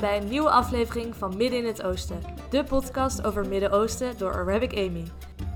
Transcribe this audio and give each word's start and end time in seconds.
Bij 0.00 0.16
een 0.16 0.28
nieuwe 0.28 0.50
aflevering 0.50 1.16
van 1.16 1.36
Midden 1.36 1.58
in 1.58 1.66
het 1.66 1.82
Oosten, 1.82 2.22
de 2.50 2.64
podcast 2.64 3.26
over 3.26 3.48
Midden-Oosten 3.48 4.18
door 4.18 4.34
Arabic 4.34 4.72
Amy. 4.72 5.04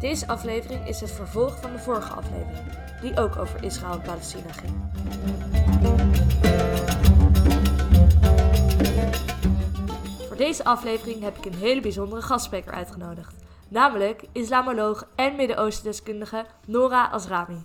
Deze 0.01 0.29
aflevering 0.29 0.89
is 0.89 1.01
het 1.01 1.11
vervolg 1.11 1.61
van 1.61 1.73
de 1.73 1.79
vorige 1.79 2.13
aflevering, 2.13 3.01
die 3.01 3.19
ook 3.19 3.37
over 3.37 3.65
Israël 3.65 3.93
en 3.93 4.03
Palestina 4.03 4.53
ging. 4.53 4.73
Voor 10.27 10.37
deze 10.37 10.65
aflevering 10.65 11.23
heb 11.23 11.37
ik 11.37 11.45
een 11.45 11.59
hele 11.59 11.81
bijzondere 11.81 12.23
gastspreker 12.23 12.73
uitgenodigd, 12.73 13.35
namelijk 13.69 14.25
islamoloog 14.33 15.07
en 15.15 15.37
Midden-Oosten-deskundige 15.37 16.47
Nora 16.67 17.11
Azrami. 17.11 17.65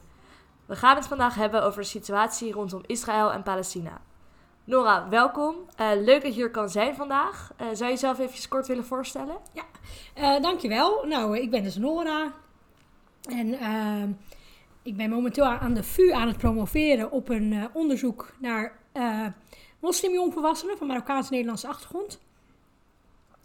We 0.65 0.75
gaan 0.75 0.95
het 0.95 1.07
vandaag 1.07 1.35
hebben 1.35 1.63
over 1.63 1.81
de 1.81 1.87
situatie 1.87 2.53
rondom 2.53 2.81
Israël 2.85 3.31
en 3.31 3.43
Palestina. 3.43 4.01
Nora, 4.67 5.09
welkom. 5.09 5.55
Uh, 5.79 5.89
leuk 5.95 6.21
dat 6.21 6.33
je 6.33 6.39
hier 6.39 6.51
kan 6.51 6.69
zijn 6.69 6.95
vandaag. 6.95 7.53
Uh, 7.61 7.67
zou 7.67 7.83
je 7.83 7.89
jezelf 7.89 8.19
even 8.19 8.49
kort 8.49 8.67
willen 8.67 8.85
voorstellen? 8.85 9.37
Ja, 9.53 9.63
uh, 10.17 10.41
dankjewel. 10.41 11.05
Nou, 11.05 11.37
ik 11.37 11.49
ben 11.49 11.63
dus 11.63 11.75
Nora. 11.75 12.33
En 13.29 13.59
ehm, 13.59 14.11
ik 14.81 14.97
ben 14.97 15.09
momenteel 15.09 15.45
aan 15.45 15.73
de 15.73 15.83
VU 15.83 16.11
aan 16.11 16.27
het 16.27 16.37
promoveren 16.37 17.11
op 17.11 17.29
een 17.29 17.69
onderzoek 17.73 18.33
naar 18.39 18.79
moslimjongvolwassenen 19.79 20.77
van 20.77 20.87
Marokkaans-Nederlandse 20.87 21.67
achtergrond. 21.67 22.19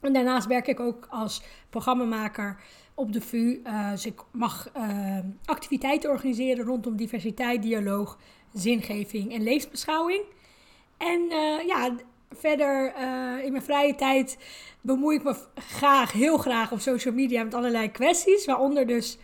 En 0.00 0.12
daarnaast 0.12 0.46
werk 0.46 0.66
ik 0.66 0.80
ook 0.80 1.07
als 1.10 1.42
programmamaker 1.70 2.60
op 2.95 3.12
de 3.12 3.20
VU. 3.20 3.62
dus 3.90 4.07
ik 4.07 4.20
mag 4.30 4.68
activiteiten 5.45 6.10
organiseren 6.10 6.64
rondom 6.64 6.96
diversiteit, 6.96 7.62
dialoog, 7.62 8.18
zingeving 8.52 9.32
en 9.32 9.42
levensbeschouwing. 9.42 10.24
En 11.02 11.20
uh, 11.30 11.66
ja, 11.66 11.90
verder 12.30 12.95
uh, 12.98 13.45
in 13.45 13.52
mijn 13.52 13.64
vrije 13.64 13.95
tijd 13.95 14.38
bemoei 14.80 15.16
ik 15.16 15.22
me 15.22 15.36
graag, 15.54 16.12
heel 16.12 16.36
graag 16.36 16.72
op 16.72 16.80
social 16.80 17.14
media 17.14 17.45
met 17.45 17.54
allerlei 17.54 17.90
kwesties. 17.90 18.46
Waaronder 18.46 18.86
dus 18.86 19.18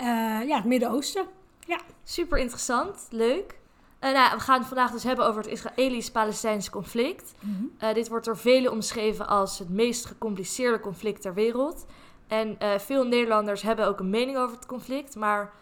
uh, 0.00 0.06
ja, 0.46 0.56
het 0.56 0.64
Midden-Oosten. 0.64 1.26
Ja. 1.66 1.80
Super 2.04 2.38
interessant, 2.38 3.06
leuk. 3.10 3.58
nou, 4.00 4.34
we 4.34 4.40
gaan 4.40 4.58
het 4.58 4.68
vandaag 4.68 4.90
dus 4.90 5.02
hebben 5.02 5.26
over 5.26 5.42
het 5.42 5.50
Israëlisch-Palestijnse 5.50 6.70
conflict. 6.70 7.34
Mm 7.40 7.74
-hmm. 7.78 7.94
dit 7.94 8.08
wordt 8.08 8.24
door 8.24 8.38
velen 8.38 8.72
omschreven 8.72 9.28
als 9.28 9.58
het 9.58 9.68
meest 9.68 10.06
gecompliceerde 10.06 10.80
conflict 10.80 11.22
ter 11.22 11.34
wereld. 11.34 11.86
En 12.26 12.58
veel 12.78 13.04
Nederlanders 13.04 13.62
hebben 13.62 13.86
ook 13.86 13.98
een 13.98 14.10
mening 14.10 14.38
over 14.38 14.56
het 14.56 14.66
conflict, 14.66 15.16
maar 15.16 15.52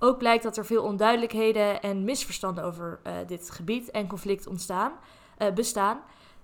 ook 0.00 0.18
blijkt 0.18 0.42
dat 0.42 0.56
er 0.56 0.66
veel 0.66 0.82
onduidelijkheden 0.82 1.82
en 1.82 2.04
misverstanden 2.04 2.64
over 2.64 3.00
uh, 3.06 3.12
dit 3.26 3.50
gebied 3.50 3.90
en 3.90 4.06
conflict 4.06 4.46
ontstaan, 4.46 4.92
uh, 5.38 5.52
bestaan. 5.52 6.00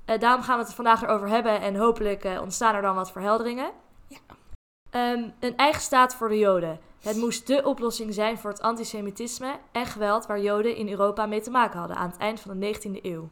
Uh, 0.06 0.18
daarom 0.18 0.42
gaan 0.42 0.58
we 0.58 0.64
het 0.64 0.74
vandaag 0.74 1.02
erover 1.02 1.28
hebben 1.28 1.60
en 1.60 1.76
hopelijk 1.76 2.28
ontstaan 2.40 2.74
er 2.74 2.82
dan 2.82 2.94
wat 2.94 3.12
verhelderingen. 3.12 3.70
Ja. 4.08 5.12
Um, 5.12 5.34
een 5.40 5.56
eigen 5.56 5.82
staat 5.82 6.14
voor 6.14 6.28
de 6.28 6.38
Joden. 6.38 6.80
Het 7.00 7.16
moest 7.16 7.46
de 7.46 7.64
oplossing 7.64 8.14
zijn 8.14 8.38
voor 8.38 8.50
het 8.50 8.60
antisemitisme 8.60 9.58
en 9.72 9.86
geweld 9.86 10.26
waar 10.26 10.40
Joden 10.40 10.76
in 10.76 10.88
Europa 10.88 11.26
mee 11.26 11.40
te 11.40 11.50
maken 11.50 11.78
hadden 11.78 11.96
aan 11.96 12.10
het 12.10 12.18
eind 12.18 12.40
van 12.40 12.60
de 12.60 12.74
19e 12.74 13.02
eeuw. 13.02 13.28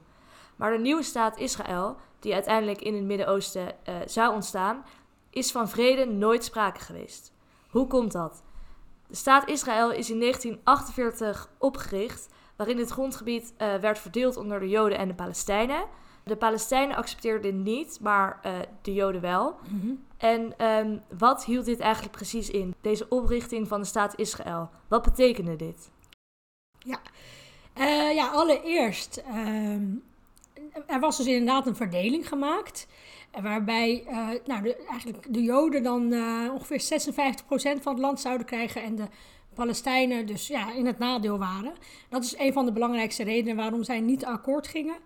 Maar 0.57 0.73
de 0.73 0.79
nieuwe 0.79 1.03
staat 1.03 1.39
Israël, 1.39 1.97
die 2.19 2.35
uiteindelijk 2.35 2.81
in 2.81 2.95
het 2.95 3.05
Midden-Oosten 3.05 3.75
zou 4.07 4.35
ontstaan, 4.35 4.85
is 5.31 5.53
van 5.53 5.69
vrede 5.69 6.05
nooit 6.05 6.45
sprake 6.45 6.81
geweest. 6.81 7.33
Hoe 7.71 7.87
komt 7.87 8.13
dat? 8.13 8.43
De 9.07 9.17
staat 9.17 9.49
Israël 9.49 9.93
is 9.93 10.11
in 10.11 10.21
1948 10.21 11.51
opgericht, 11.59 12.29
waarin 12.57 12.79
het 12.79 12.91
grondgebied 12.91 13.55
uh, 13.59 13.75
werd 13.75 13.99
verdeeld 13.99 14.37
onder 14.37 14.61
de 14.61 14.69
Joden 14.69 14.99
en 14.99 15.09
de 15.09 15.15
Palestijnen. 15.15 15.85
De 16.25 16.37
Palestijnen 16.37 16.97
accepteerden 16.97 17.43
dit 17.43 17.75
niet, 17.75 17.99
maar 18.01 18.41
uh, 18.47 18.53
de 18.83 18.93
Joden 18.93 19.21
wel. 19.21 19.57
Mm 19.69 19.81
-hmm. 19.81 20.05
En 20.17 20.67
um, 20.67 21.03
wat 21.19 21.45
hield 21.45 21.65
dit 21.65 21.81
eigenlijk 21.81 22.17
precies 22.17 22.51
in, 22.51 22.75
deze 22.81 23.09
oprichting 23.09 23.69
van 23.69 23.81
de 23.81 23.87
staat 23.87 24.19
Israël? 24.19 24.71
Wat 24.89 25.03
betekende 25.03 25.57
dit? 25.57 25.91
Ja, 26.79 27.01
uh, 27.79 28.15
ja 28.15 28.29
allereerst, 28.29 29.23
er 30.87 31.01
was 31.01 31.17
dus 31.17 31.27
inderdaad 31.27 31.67
een 31.67 31.77
verdeling 31.77 32.29
gemaakt. 32.29 32.87
Waarbij 33.43 34.05
uh, 34.09 34.29
nou, 34.45 34.63
de, 34.63 34.77
eigenlijk 34.91 35.35
de 35.35 35.43
Joden 35.43 35.83
dan 35.83 36.13
uh, 36.13 36.53
ongeveer 36.53 36.83
56% 36.83 37.83
van 37.83 37.93
het 37.93 37.99
land 37.99 38.21
zouden 38.21 38.47
krijgen 38.47 38.83
en 38.83 38.97
de 38.97 39.05
Palestijnen 39.55 40.27
dus 40.27 40.47
ja, 40.47 40.73
in 40.73 40.87
het 40.87 40.99
nadeel 40.99 41.39
waren. 41.39 41.73
Dat 42.09 42.25
is 42.25 42.39
een 42.39 42.53
van 42.53 42.65
de 42.65 42.73
belangrijkste 42.73 43.23
redenen 43.23 43.57
waarom 43.57 43.85
zij 43.85 44.01
niet 44.01 44.25
akkoord 44.25 44.67
gingen. 44.67 44.97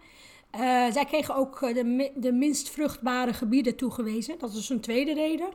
Zij 0.92 1.04
kregen 1.04 1.34
ook 1.34 1.60
de, 1.60 2.10
de 2.14 2.32
minst 2.32 2.70
vruchtbare 2.70 3.32
gebieden 3.32 3.76
toegewezen. 3.76 4.38
Dat 4.38 4.52
is 4.54 4.68
een 4.68 4.80
tweede 4.80 5.14
reden. 5.14 5.48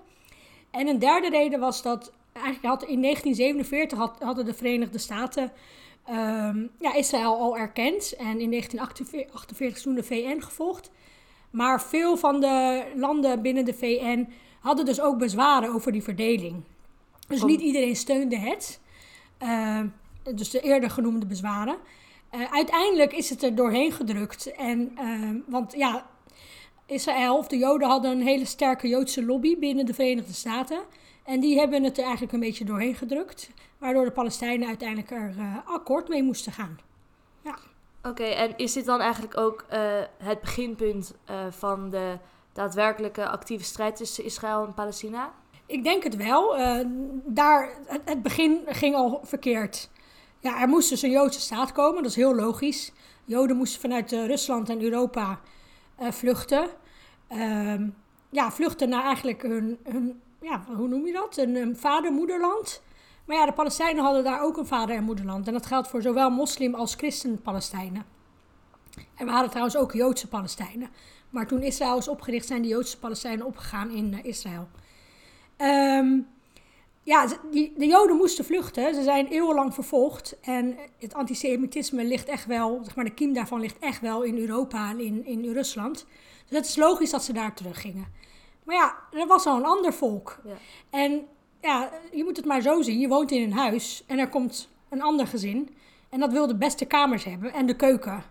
En 0.72 0.88
een 0.88 1.00
derde 1.00 1.30
reden 1.30 1.60
was 1.60 1.82
dat 1.82 2.12
eigenlijk 2.34 2.66
had, 2.66 2.84
in 2.84 3.02
1947 3.02 3.98
had, 3.98 4.16
hadden 4.20 4.46
de 4.46 4.54
Verenigde 4.54 4.98
Staten 4.98 5.52
um, 6.10 6.70
ja, 6.80 6.94
Israël 6.94 7.40
al 7.40 7.58
erkend. 7.58 8.16
En 8.16 8.40
in 8.40 8.50
1948 8.50 9.82
toen 9.82 9.96
de 9.96 10.04
VN 10.04 10.40
gevolgd. 10.40 10.92
Maar 11.50 11.82
veel 11.82 12.18
van 12.18 12.40
de 12.40 12.84
landen 12.96 13.42
binnen 13.42 13.66
de 13.66 13.74
VN 13.74 14.28
hadden 14.60 14.86
dus 14.86 15.02
ook 15.02 15.18
bezwaren 15.18 15.74
over 15.74 15.92
die 15.92 16.04
verdeling. 16.04 16.64
Dus 17.28 17.44
niet 17.44 17.62
iedereen 17.62 17.96
steunde 17.96 18.38
het. 18.38 18.80
Uh, 19.44 19.82
dus 20.36 20.50
de 20.50 20.60
eerder 20.60 20.90
genoemde 20.90 21.26
bezwaren. 21.26 21.78
Uh, 22.36 22.54
uiteindelijk 22.54 23.14
is 23.14 23.30
het 23.30 23.44
er 23.44 23.56
doorheen 23.56 23.92
gedrukt. 23.92 24.52
En, 24.52 24.92
uh, 25.00 25.30
want 25.46 25.74
ja, 25.78 26.06
Israël 26.86 27.38
of 27.38 27.48
de 27.48 27.58
Joden 27.58 27.88
hadden 27.88 28.12
een 28.12 28.22
hele 28.22 28.46
sterke 28.46 28.88
Joodse 28.88 29.26
lobby 29.26 29.60
binnen 29.60 29.86
de 29.86 29.94
Verenigde 29.94 30.34
Staten. 30.34 30.80
En 31.24 31.40
die 31.40 31.60
hebben 31.60 31.84
het 31.84 31.98
er 31.98 32.04
eigenlijk 32.04 32.34
een 32.34 32.40
beetje 32.40 32.66
doorheen 32.66 32.96
gedrukt. 32.96 33.50
Waardoor 33.78 34.06
de 34.06 34.12
Palestijnen 34.12 34.68
uiteindelijk 34.68 35.12
er 35.12 35.36
akkoord 35.66 36.08
mee 36.08 36.24
moesten 36.24 36.52
gaan. 36.52 36.80
Ja. 37.44 37.58
Oké, 38.04 38.24
en 38.24 38.58
is 38.58 38.74
dit 38.74 38.86
dan 38.86 39.00
eigenlijk 39.00 39.38
ook 39.38 39.66
uh, 39.74 39.80
het 40.18 40.42
beginpunt 40.42 41.16
uh, 41.30 41.46
van 41.50 41.90
de 41.90 42.18
daadwerkelijke 42.54 43.28
actieve 43.28 43.64
strijd 43.64 43.96
tussen 43.96 44.24
Israël 44.24 44.66
en 44.66 44.74
Palestina? 44.74 45.34
Ik 45.66 45.84
denk 45.84 46.04
het 46.04 46.16
wel. 46.16 46.56
Daar, 47.26 47.78
het, 47.86 48.02
het, 48.06 48.22
begin 48.22 48.62
ging 48.66 48.96
al 48.96 49.20
verkeerd. 49.24 49.90
Ja, 50.40 50.62
er 50.62 50.68
moest 50.68 50.90
dus 50.90 51.02
een 51.02 51.12
Joodse 51.12 51.40
staat 51.40 51.72
komen, 51.72 52.02
dat 52.02 52.12
is 52.12 52.18
heel 52.18 52.36
logisch. 52.36 52.92
Joden 53.26 53.58
moesten 53.58 53.82
vanuit 53.82 54.12
Rusland 54.12 54.70
en 54.70 54.82
Europa 54.82 55.40
vluchten. 55.98 56.70
Ehm, 57.28 57.90
ja, 58.30 58.52
vluchten 58.52 58.90
naar 58.90 59.04
eigenlijk 59.04 59.42
hun, 59.42 59.80
hun 59.84 60.22
ja, 60.44 60.64
hoe 60.76 60.88
noem 60.88 61.06
je 61.06 61.14
dat? 61.14 61.38
Een, 61.38 61.56
een 61.56 61.78
vader-moederland. 61.78 62.82
Maar 63.26 63.36
ja, 63.36 63.46
de 63.46 63.54
Palestijnen 63.54 64.04
hadden 64.04 64.24
daar 64.24 64.42
ook 64.42 64.58
een 64.58 64.66
vader- 64.66 64.96
en 64.96 65.04
moederland. 65.04 65.48
En 65.48 65.54
dat 65.54 65.66
geldt 65.66 65.88
voor 65.88 66.02
zowel 66.02 66.30
moslim 66.30 66.76
als 66.76 66.96
christen-Palestijnen. 66.96 68.06
En 69.16 69.26
we 69.26 69.32
hadden 69.32 69.50
trouwens 69.50 69.78
ook 69.78 69.94
Joodse 69.94 70.28
Palestijnen. 70.28 70.90
Maar 71.30 71.48
toen 71.48 71.62
Israël 71.62 71.98
is 71.98 72.08
opgericht, 72.08 72.48
zijn 72.48 72.62
de 72.62 72.68
Joodse 72.68 73.00
Palestijnen 73.00 73.46
opgegaan 73.46 73.90
in 73.92 74.14
uh, 74.14 74.24
Israël. 74.24 74.68
Um, 75.58 76.28
ja, 77.04 77.28
die, 77.52 77.74
de 77.78 77.86
Joden 77.86 78.16
moesten 78.16 78.46
vluchten. 78.46 78.96
Ze 78.96 79.04
zijn 79.04 79.28
eeuwenlang 79.28 79.74
vervolgd. 79.74 80.40
En 80.42 80.78
het 81.00 81.14
antisemitisme 81.14 82.04
ligt 82.04 82.28
echt 82.28 82.46
wel, 82.46 82.80
zeg 82.84 82.96
maar, 82.96 83.06
de 83.06 83.14
kiem 83.14 83.34
daarvan 83.34 83.60
ligt 83.60 83.80
echt 83.80 84.02
wel 84.02 84.24
in 84.24 84.38
Europa 84.38 84.90
en 84.90 85.00
in, 85.00 85.26
in 85.26 85.52
Rusland. 85.54 86.06
Dus 86.48 86.58
het 86.58 86.66
is 86.66 86.76
logisch 86.76 87.10
dat 87.10 87.24
ze 87.24 87.34
daar 87.34 87.54
teruggingen. 87.54 88.08
Maar 88.66 88.76
ja, 88.76 88.96
er 89.20 89.28
was 89.28 89.46
al 89.46 89.58
een 89.58 89.66
ander 89.66 89.94
volk. 89.94 90.40
Ja. 90.44 90.54
En 90.90 91.28
ja, 91.62 91.90
je 92.12 92.24
moet 92.24 92.38
het 92.38 92.46
maar 92.46 92.62
zo 92.62 92.82
zien. 92.82 93.00
Je 93.00 93.08
woont 93.08 93.32
in 93.32 93.42
een 93.42 93.54
huis 93.54 94.04
en 94.08 94.20
er 94.20 94.30
komt 94.30 94.70
een 94.90 95.02
ander 95.02 95.28
gezin. 95.28 95.76
En 96.10 96.20
dat 96.20 96.32
wil 96.32 96.48
de 96.48 96.56
beste 96.56 96.86
kamers 96.86 97.24
hebben 97.24 97.54
en 97.54 97.66
de 97.66 97.76
keuken. 97.76 98.24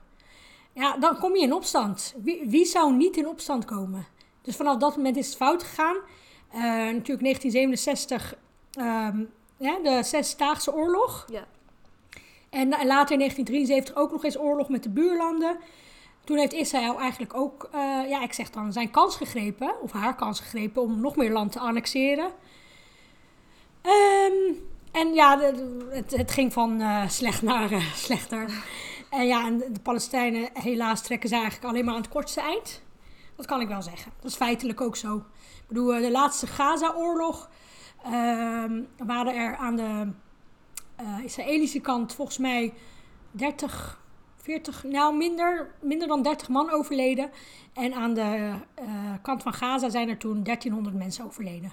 Ja, 0.72 0.96
dan 0.96 1.18
kom 1.18 1.36
je 1.36 1.42
in 1.42 1.52
opstand. 1.52 2.14
Wie, 2.22 2.42
wie 2.46 2.64
zou 2.64 2.94
niet 2.94 3.16
in 3.16 3.28
opstand 3.28 3.64
komen? 3.64 4.06
Dus 4.42 4.56
vanaf 4.56 4.76
dat 4.76 4.96
moment 4.96 5.16
is 5.16 5.26
het 5.26 5.36
fout 5.36 5.62
gegaan. 5.62 5.96
Uh, 6.54 6.62
natuurlijk 6.62 7.22
1967, 7.22 8.34
um, 8.78 9.30
ja, 9.56 9.78
de 9.78 10.02
Zesdaagse 10.02 10.74
Oorlog. 10.74 11.26
Ja. 11.30 11.46
En 12.50 12.68
later 12.68 13.12
in 13.12 13.18
1973 13.18 13.94
ook 13.94 14.10
nog 14.12 14.24
eens 14.24 14.38
oorlog 14.38 14.68
met 14.68 14.82
de 14.82 14.90
buurlanden. 14.90 15.58
Toen 16.24 16.36
heeft 16.36 16.52
Israël 16.52 17.00
eigenlijk 17.00 17.34
ook, 17.34 17.68
uh, 17.74 18.08
ja, 18.08 18.22
ik 18.22 18.32
zeg 18.32 18.50
dan, 18.50 18.72
zijn 18.72 18.90
kans 18.90 19.16
gegrepen, 19.16 19.80
of 19.80 19.92
haar 19.92 20.14
kans 20.14 20.40
gegrepen, 20.40 20.82
om 20.82 21.00
nog 21.00 21.16
meer 21.16 21.32
land 21.32 21.52
te 21.52 21.58
annexeren. 21.58 22.30
Um, 23.82 24.70
en 24.92 25.14
ja, 25.14 25.40
het, 25.90 26.10
het, 26.10 26.30
ging 26.30 26.52
van 26.52 26.80
uh, 26.80 27.08
slecht 27.08 27.42
naar 27.42 27.72
uh, 27.72 27.92
slechter. 28.06 28.64
En 29.10 29.26
ja, 29.26 29.50
de 29.50 29.80
Palestijnen 29.82 30.50
helaas 30.52 31.02
trekken 31.02 31.28
ze 31.28 31.34
eigenlijk 31.34 31.64
alleen 31.64 31.84
maar 31.84 31.94
aan 31.94 32.00
het 32.00 32.10
kortste 32.10 32.40
eind. 32.40 32.82
Dat 33.36 33.46
kan 33.46 33.60
ik 33.60 33.68
wel 33.68 33.82
zeggen. 33.82 34.12
Dat 34.20 34.30
is 34.30 34.36
feitelijk 34.36 34.80
ook 34.80 34.96
zo. 34.96 35.16
Ik 35.16 35.68
bedoel, 35.68 36.00
de 36.00 36.10
laatste 36.10 36.46
Gaza-oorlog 36.46 37.48
uh, 38.06 38.10
waren 38.96 39.34
er 39.34 39.56
aan 39.56 39.76
de 39.76 40.12
Israëlische 41.24 41.80
kant 41.80 42.14
volgens 42.14 42.38
mij 42.38 42.74
30, 43.30 44.01
40, 44.42 44.84
nou 44.84 45.16
minder, 45.16 45.74
minder 45.80 46.08
dan 46.08 46.22
30 46.22 46.48
man 46.48 46.70
overleden. 46.70 47.30
En 47.72 47.94
aan 47.94 48.14
de 48.14 48.52
uh, 48.82 49.12
kant 49.22 49.42
van 49.42 49.52
Gaza 49.52 49.88
zijn 49.88 50.08
er 50.08 50.16
toen 50.16 50.42
1300 50.42 50.96
mensen 50.96 51.24
overleden. 51.24 51.72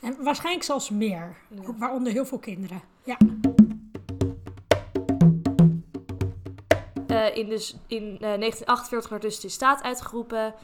En 0.00 0.16
waarschijnlijk 0.22 0.64
zelfs 0.64 0.90
meer, 0.90 1.36
ja. 1.48 1.62
waaronder 1.78 2.12
heel 2.12 2.26
veel 2.26 2.38
kinderen. 2.38 2.82
Ja. 3.02 3.16
Uh, 7.10 7.36
in, 7.36 7.48
dus, 7.48 7.76
in 7.86 8.02
uh, 8.02 8.18
1948 8.18 9.10
werd 9.10 9.22
dus 9.22 9.40
de 9.40 9.48
staat 9.48 9.82
uitgeroepen, 9.82 10.54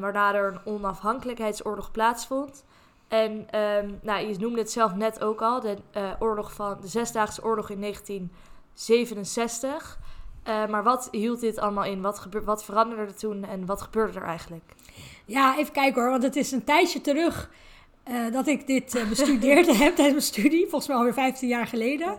waarna 0.00 0.34
er 0.34 0.52
een 0.52 0.60
onafhankelijkheidsoorlog 0.64 1.90
plaatsvond. 1.90 2.64
En 3.08 3.32
um, 3.32 3.98
nou, 4.02 4.26
je 4.26 4.38
noemde 4.38 4.58
het 4.58 4.70
zelf 4.70 4.94
net 4.94 5.20
ook 5.20 5.42
al, 5.42 5.60
de, 5.60 5.76
oorlog 6.18 6.52
van, 6.52 6.78
de 6.80 6.88
Zesdaagse 6.88 7.44
Oorlog 7.44 7.70
in 7.70 7.80
1967. 7.80 9.98
Uh, 10.48 10.66
maar 10.66 10.82
wat 10.82 11.08
hield 11.10 11.40
dit 11.40 11.58
allemaal 11.58 11.84
in? 11.84 12.00
Wat, 12.00 12.26
wat 12.44 12.64
veranderde 12.64 13.02
er 13.02 13.14
toen 13.14 13.44
en 13.44 13.66
wat 13.66 13.82
gebeurde 13.82 14.18
er 14.18 14.26
eigenlijk? 14.26 14.74
Ja, 15.24 15.58
even 15.58 15.72
kijken 15.72 16.02
hoor, 16.02 16.10
want 16.10 16.22
het 16.22 16.36
is 16.36 16.52
een 16.52 16.64
tijdje 16.64 17.00
terug 17.00 17.50
uh, 18.08 18.32
dat 18.32 18.46
ik 18.46 18.66
dit 18.66 18.94
uh, 18.94 19.08
bestudeerd 19.08 19.66
heb 19.82 19.94
tijdens 19.94 19.98
mijn 19.98 20.20
studie. 20.22 20.60
Volgens 20.60 20.86
mij 20.86 20.96
alweer 20.96 21.12
15 21.12 21.48
jaar 21.48 21.66
geleden. 21.66 22.18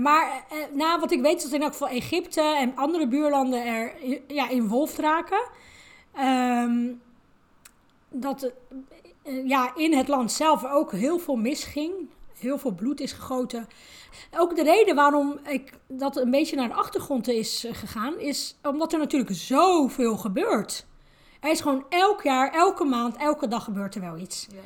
maar 0.00 0.44
na 0.72 0.98
wat 0.98 1.12
ik 1.12 1.20
weet 1.20 1.36
is 1.36 1.42
dat 1.42 1.52
in 1.52 1.62
elk 1.62 1.72
geval 1.72 1.88
Egypte 1.88 2.40
en 2.40 2.76
andere 2.76 3.08
buurlanden 3.08 3.66
er 3.66 3.92
ja, 4.26 4.48
involved 4.48 4.98
raken. 4.98 5.42
Um, 6.18 7.00
dat 8.10 8.52
ja, 9.44 9.76
in 9.76 9.92
het 9.92 10.08
land 10.08 10.32
zelf 10.32 10.64
ook 10.64 10.92
heel 10.92 11.18
veel 11.18 11.36
misging. 11.36 11.92
Heel 12.38 12.58
veel 12.58 12.74
bloed 12.74 13.00
is 13.00 13.12
gegoten. 13.12 13.66
Ook 14.36 14.56
de 14.56 14.62
reden 14.62 14.94
waarom 14.94 15.38
ik 15.48 15.72
dat 15.86 16.16
een 16.16 16.30
beetje 16.30 16.56
naar 16.56 16.68
de 16.68 16.74
achtergrond 16.74 17.28
is 17.28 17.64
eh, 17.64 17.74
gegaan, 17.74 18.18
is 18.18 18.56
omdat 18.62 18.92
er 18.92 18.98
natuurlijk 18.98 19.34
zoveel 19.34 20.16
gebeurt. 20.16 20.86
Er 21.40 21.50
is 21.50 21.60
gewoon 21.60 21.84
elk 21.88 22.22
jaar, 22.22 22.52
elke 22.52 22.84
maand, 22.84 23.16
elke 23.16 23.48
dag 23.48 23.64
gebeurt 23.64 23.94
er 23.94 24.00
wel 24.00 24.18
iets. 24.18 24.46
Ja. 24.50 24.58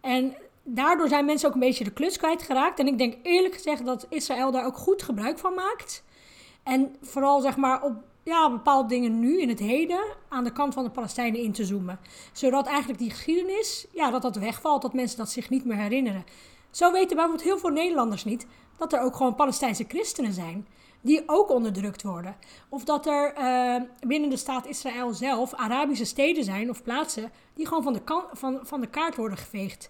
En 0.00 0.36
daardoor 0.62 1.08
zijn 1.08 1.24
mensen 1.24 1.48
ook 1.48 1.54
een 1.54 1.60
beetje 1.60 1.84
de 1.84 1.92
klus 1.92 2.16
kwijtgeraakt. 2.16 2.78
En 2.78 2.86
ik 2.86 2.98
denk 2.98 3.16
eerlijk 3.22 3.54
gezegd 3.54 3.84
dat 3.84 4.06
Israël 4.08 4.50
daar 4.50 4.66
ook 4.66 4.76
goed 4.76 5.02
gebruik 5.02 5.38
van 5.38 5.54
maakt. 5.54 6.04
En 6.62 6.96
vooral 7.02 7.40
zeg 7.40 7.56
maar 7.56 7.82
op 7.82 7.92
ja, 8.22 8.50
bepaalde 8.50 8.88
dingen 8.88 9.20
nu 9.20 9.40
in 9.40 9.48
het 9.48 9.58
heden 9.58 10.04
aan 10.28 10.44
de 10.44 10.52
kant 10.52 10.74
van 10.74 10.84
de 10.84 10.90
Palestijnen 10.90 11.40
in 11.40 11.52
te 11.52 11.64
zoomen. 11.64 11.98
Zodat 12.32 12.66
eigenlijk 12.66 12.98
die 12.98 13.10
geschiedenis, 13.10 13.86
ja, 13.92 14.10
dat 14.10 14.22
dat 14.22 14.36
wegvalt, 14.36 14.82
dat 14.82 14.94
mensen 14.94 15.18
dat 15.18 15.30
zich 15.30 15.50
niet 15.50 15.64
meer 15.64 15.76
herinneren. 15.76 16.24
Zo 16.74 16.92
weten 16.92 17.16
bijvoorbeeld 17.16 17.42
heel 17.42 17.58
veel 17.58 17.70
Nederlanders 17.70 18.24
niet 18.24 18.46
dat 18.76 18.92
er 18.92 19.00
ook 19.00 19.16
gewoon 19.16 19.34
Palestijnse 19.34 19.84
christenen 19.88 20.32
zijn 20.32 20.66
die 21.00 21.22
ook 21.26 21.50
onderdrukt 21.50 22.02
worden. 22.02 22.36
Of 22.68 22.84
dat 22.84 23.06
er 23.06 23.34
uh, 23.38 23.82
binnen 24.00 24.30
de 24.30 24.36
staat 24.36 24.66
Israël 24.66 25.12
zelf 25.12 25.54
Arabische 25.54 26.04
steden 26.04 26.44
zijn 26.44 26.70
of 26.70 26.82
plaatsen 26.82 27.32
die 27.54 27.66
gewoon 27.66 27.82
van 27.82 27.92
de, 27.92 28.02
kan 28.02 28.24
van, 28.32 28.60
van 28.62 28.80
de 28.80 28.86
kaart 28.86 29.16
worden 29.16 29.38
geveegd. 29.38 29.88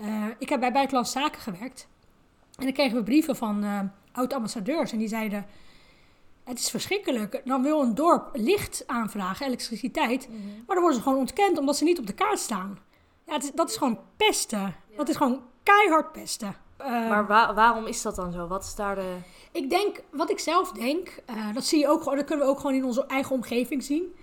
Uh, 0.00 0.26
ik 0.38 0.48
heb 0.48 0.60
bij 0.60 0.72
Buitenlandse 0.72 1.18
Zaken 1.18 1.40
gewerkt 1.40 1.88
en 2.56 2.64
dan 2.64 2.72
kregen 2.72 2.96
we 2.96 3.02
brieven 3.02 3.36
van 3.36 3.64
uh, 3.64 3.80
oud-ambassadeurs 4.12 4.92
en 4.92 4.98
die 4.98 5.08
zeiden... 5.08 5.46
Het 6.44 6.58
is 6.58 6.70
verschrikkelijk. 6.70 7.42
Dan 7.44 7.62
wil 7.62 7.82
een 7.82 7.94
dorp 7.94 8.30
licht 8.32 8.84
aanvragen, 8.86 9.46
elektriciteit. 9.46 10.28
Mm 10.28 10.34
-hmm. 10.34 10.50
Maar 10.66 10.74
dan 10.76 10.78
worden 10.80 10.94
ze 10.94 11.02
gewoon 11.02 11.18
ontkend 11.18 11.58
omdat 11.58 11.76
ze 11.76 11.84
niet 11.84 11.98
op 11.98 12.06
de 12.06 12.12
kaart 12.12 12.38
staan. 12.38 12.78
Ja, 13.26 13.38
is, 13.38 13.52
dat 13.54 13.70
is 13.70 13.76
gewoon 13.76 13.98
pesten. 14.16 14.60
Ja. 14.60 14.96
Dat 14.96 15.08
is 15.08 15.16
gewoon 15.16 15.42
keihard 15.62 16.12
pesten. 16.12 16.56
Uh, 16.80 17.08
maar 17.08 17.26
wa 17.26 17.54
waarom 17.54 17.86
is 17.86 18.02
dat 18.02 18.14
dan 18.14 18.32
zo? 18.32 18.46
Wat 18.46 18.64
is 18.64 18.74
daar 18.74 18.94
de... 18.94 19.16
Ik 19.52 19.70
denk, 19.70 20.02
wat 20.10 20.30
ik 20.30 20.38
zelf 20.38 20.72
denk, 20.72 21.22
uh, 21.30 21.54
dat 21.54 21.64
zie 21.64 21.78
je 21.78 21.88
ook, 21.88 22.04
dat 22.04 22.24
kunnen 22.24 22.46
we 22.46 22.52
ook 22.52 22.60
gewoon 22.60 22.76
in 22.76 22.84
onze 22.84 23.06
eigen 23.06 23.34
omgeving 23.34 23.82
zien. 23.82 24.14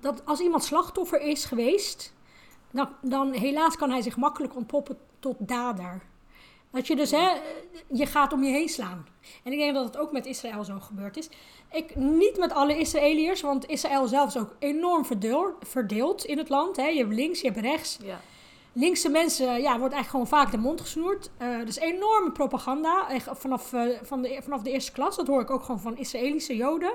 Dat 0.00 0.22
als 0.24 0.40
iemand 0.40 0.64
slachtoffer 0.64 1.20
is 1.20 1.44
geweest, 1.44 2.14
dan, 2.70 2.88
dan 3.00 3.32
helaas 3.32 3.76
kan 3.76 3.90
hij 3.90 4.02
zich 4.02 4.16
makkelijk 4.16 4.56
ontpoppen 4.56 4.98
tot 5.18 5.36
dader. 5.38 6.02
Dat 6.70 6.86
je 6.86 6.96
dus, 6.96 7.10
hè, 7.10 7.28
je 7.86 8.06
gaat 8.06 8.32
om 8.32 8.42
je 8.42 8.50
heen 8.50 8.68
slaan. 8.68 9.06
En 9.44 9.52
ik 9.52 9.58
denk 9.58 9.74
dat 9.74 9.84
het 9.84 9.96
ook 9.96 10.12
met 10.12 10.26
Israël 10.26 10.64
zo 10.64 10.80
gebeurd 10.80 11.16
is. 11.16 11.28
Ik, 11.70 11.96
niet 11.96 12.38
met 12.38 12.52
alle 12.52 12.78
Israëliërs, 12.78 13.40
want 13.40 13.66
Israël 13.66 14.06
zelf 14.06 14.28
is 14.28 14.36
ook 14.36 14.56
enorm 14.58 15.04
verdeeld, 15.04 15.54
verdeeld 15.60 16.24
in 16.24 16.38
het 16.38 16.48
land. 16.48 16.76
Hè. 16.76 16.86
Je 16.86 16.98
hebt 16.98 17.14
links, 17.14 17.40
je 17.40 17.46
hebt 17.46 17.60
rechts. 17.60 17.98
Ja 18.02 18.20
linkse 18.78 19.08
mensen, 19.08 19.46
ja, 19.46 19.78
wordt 19.78 19.94
eigenlijk 19.94 20.08
gewoon 20.08 20.26
vaak 20.26 20.50
de 20.50 20.58
mond 20.58 20.80
gesnoerd. 20.80 21.30
Uh, 21.42 21.64
dus 21.64 21.78
enorme 21.78 22.32
propaganda, 22.32 23.06
vanaf, 23.20 23.72
uh, 23.72 23.96
van 24.02 24.22
de, 24.22 24.38
vanaf 24.42 24.62
de 24.62 24.70
eerste 24.70 24.92
klas. 24.92 25.16
Dat 25.16 25.26
hoor 25.26 25.40
ik 25.40 25.50
ook 25.50 25.62
gewoon 25.62 25.80
van 25.80 25.96
Israëlische 25.96 26.56
joden. 26.56 26.92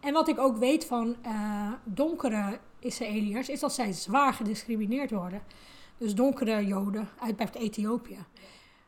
En 0.00 0.12
wat 0.12 0.28
ik 0.28 0.38
ook 0.38 0.56
weet 0.56 0.84
van 0.84 1.16
uh, 1.26 1.72
donkere 1.84 2.58
Israëliërs, 2.78 3.48
is 3.48 3.60
dat 3.60 3.72
zij 3.72 3.92
zwaar 3.92 4.32
gediscrimineerd 4.32 5.10
worden. 5.10 5.42
Dus 5.98 6.14
donkere 6.14 6.66
joden 6.66 7.08
uit 7.18 7.36
bijvoorbeeld 7.36 7.64
Ethiopië. 7.64 8.18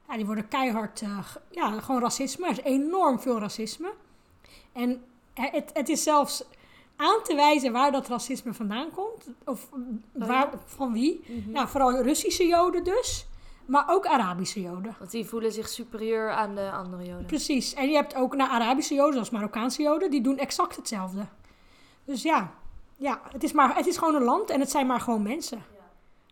Ja, 0.09 0.17
die 0.17 0.27
worden 0.27 0.49
keihard, 0.49 1.03
ja, 1.51 1.81
gewoon 1.81 2.01
racisme. 2.01 2.47
Er 2.47 2.53
is 2.53 2.61
enorm 2.61 3.21
veel 3.21 3.39
racisme. 3.39 3.93
En 4.73 5.05
het, 5.35 5.71
het 5.73 5.89
is 5.89 6.03
zelfs 6.03 6.45
aan 6.99 7.23
te 7.23 7.35
wijzen 7.35 7.73
waar 7.73 7.93
dat 7.93 8.09
racisme 8.09 8.55
vandaan 8.55 8.91
komt. 8.91 9.29
Of 9.45 9.69
waar, 10.13 10.51
van 10.67 10.93
wie. 10.93 11.25
Mm 11.27 11.53
Nou, 11.53 11.69
vooral 11.69 12.03
Russische 12.03 12.47
Joden 12.47 12.85
dus. 12.85 13.27
Maar 13.67 13.85
ook 13.89 14.07
Arabische 14.07 14.61
Joden. 14.61 14.97
Want 14.99 15.11
die 15.11 15.27
voelen 15.27 15.53
zich 15.53 15.69
superieur 15.69 16.31
aan 16.31 16.55
de 16.55 16.71
andere 16.71 17.05
Joden. 17.05 17.27
Precies. 17.27 17.75
En 17.75 17.89
je 17.89 17.95
hebt 17.95 18.15
ook 18.15 18.37
naar 18.37 18.49
nou, 18.49 18.61
Arabische 18.61 18.95
Joden, 18.95 19.13
zoals 19.13 19.31
Marokkaanse 19.31 19.83
Joden, 19.83 20.11
die 20.11 20.21
doen 20.21 20.39
exact 20.39 20.77
hetzelfde. 20.77 21.27
Dus 22.05 22.23
ja, 22.23 22.53
ja 22.97 23.21
het, 23.33 23.43
is 23.43 23.53
maar, 23.53 23.77
het 23.77 23.87
is 23.87 23.97
gewoon 23.97 24.15
een 24.15 24.23
land 24.23 24.51
en 24.51 24.61
het 24.61 24.71
zijn 24.71 24.87
maar 24.87 25.01
gewoon 25.01 25.23
mensen. 25.23 25.59
Ja. 25.59 25.83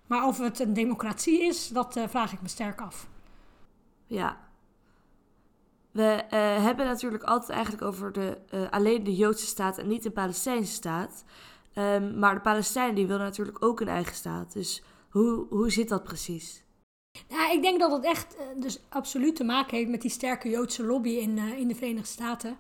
Maar 0.07 0.27
of 0.27 0.39
het 0.39 0.61
een 0.61 0.73
democratie 0.73 1.43
is, 1.43 1.69
dat 1.69 1.97
uh, 1.97 2.05
vraag 2.09 2.33
ik 2.33 2.43
me 2.43 2.49
sterk 2.49 2.81
af. 2.81 3.07
Ja, 4.07 4.37
we 5.97 6.23
uh, 6.25 6.65
hebben 6.65 6.87
natuurlijk 6.87 7.23
altijd 7.23 7.51
eigenlijk 7.51 7.83
over 7.83 8.13
de, 8.13 8.39
uh, 8.55 8.71
alleen 8.71 9.05
de 9.05 9.15
Joodse 9.15 9.47
staat 9.47 9.79
en 9.79 9.89
niet 9.89 10.03
de 10.03 10.11
Palestijnse 10.11 10.73
staat. 10.73 11.25
Um, 11.75 12.19
maar 12.19 12.35
de 12.35 12.41
Palestijnen 12.41 12.95
die 12.95 13.07
willen 13.07 13.23
natuurlijk 13.23 13.65
ook 13.65 13.81
een 13.81 13.89
eigen 13.89 14.15
staat. 14.15 14.53
Dus 14.53 14.83
hoe, 15.11 15.47
hoe 15.49 15.71
zit 15.71 15.89
dat 15.89 16.03
precies? 16.03 16.65
Nou, 17.29 17.53
ik 17.53 17.63
denk 17.63 17.81
dat 17.81 17.91
het 17.91 18.05
echt 18.05 18.37
uh, 18.37 18.63
dus 18.63 18.81
absoluut 18.89 19.37
te 19.37 19.45
maken 19.45 19.77
heeft 19.77 19.91
met 19.91 20.03
die 20.03 20.11
sterke 20.11 20.49
Joodse 20.49 20.85
lobby 20.85 21.11
in, 21.11 21.39
in 21.39 21.69
de 21.69 21.75
Verenigde 21.75 22.09
Staten. 22.09 22.57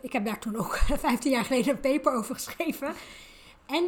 ik 0.00 0.12
heb 0.12 0.24
daar 0.24 0.38
toen 0.38 0.56
ook 0.56 0.76
15 1.08 1.30
jaar 1.30 1.44
geleden 1.44 1.74
een 1.74 1.80
paper 1.80 2.12
over 2.12 2.34
geschreven. 2.34 2.94
En 3.66 3.84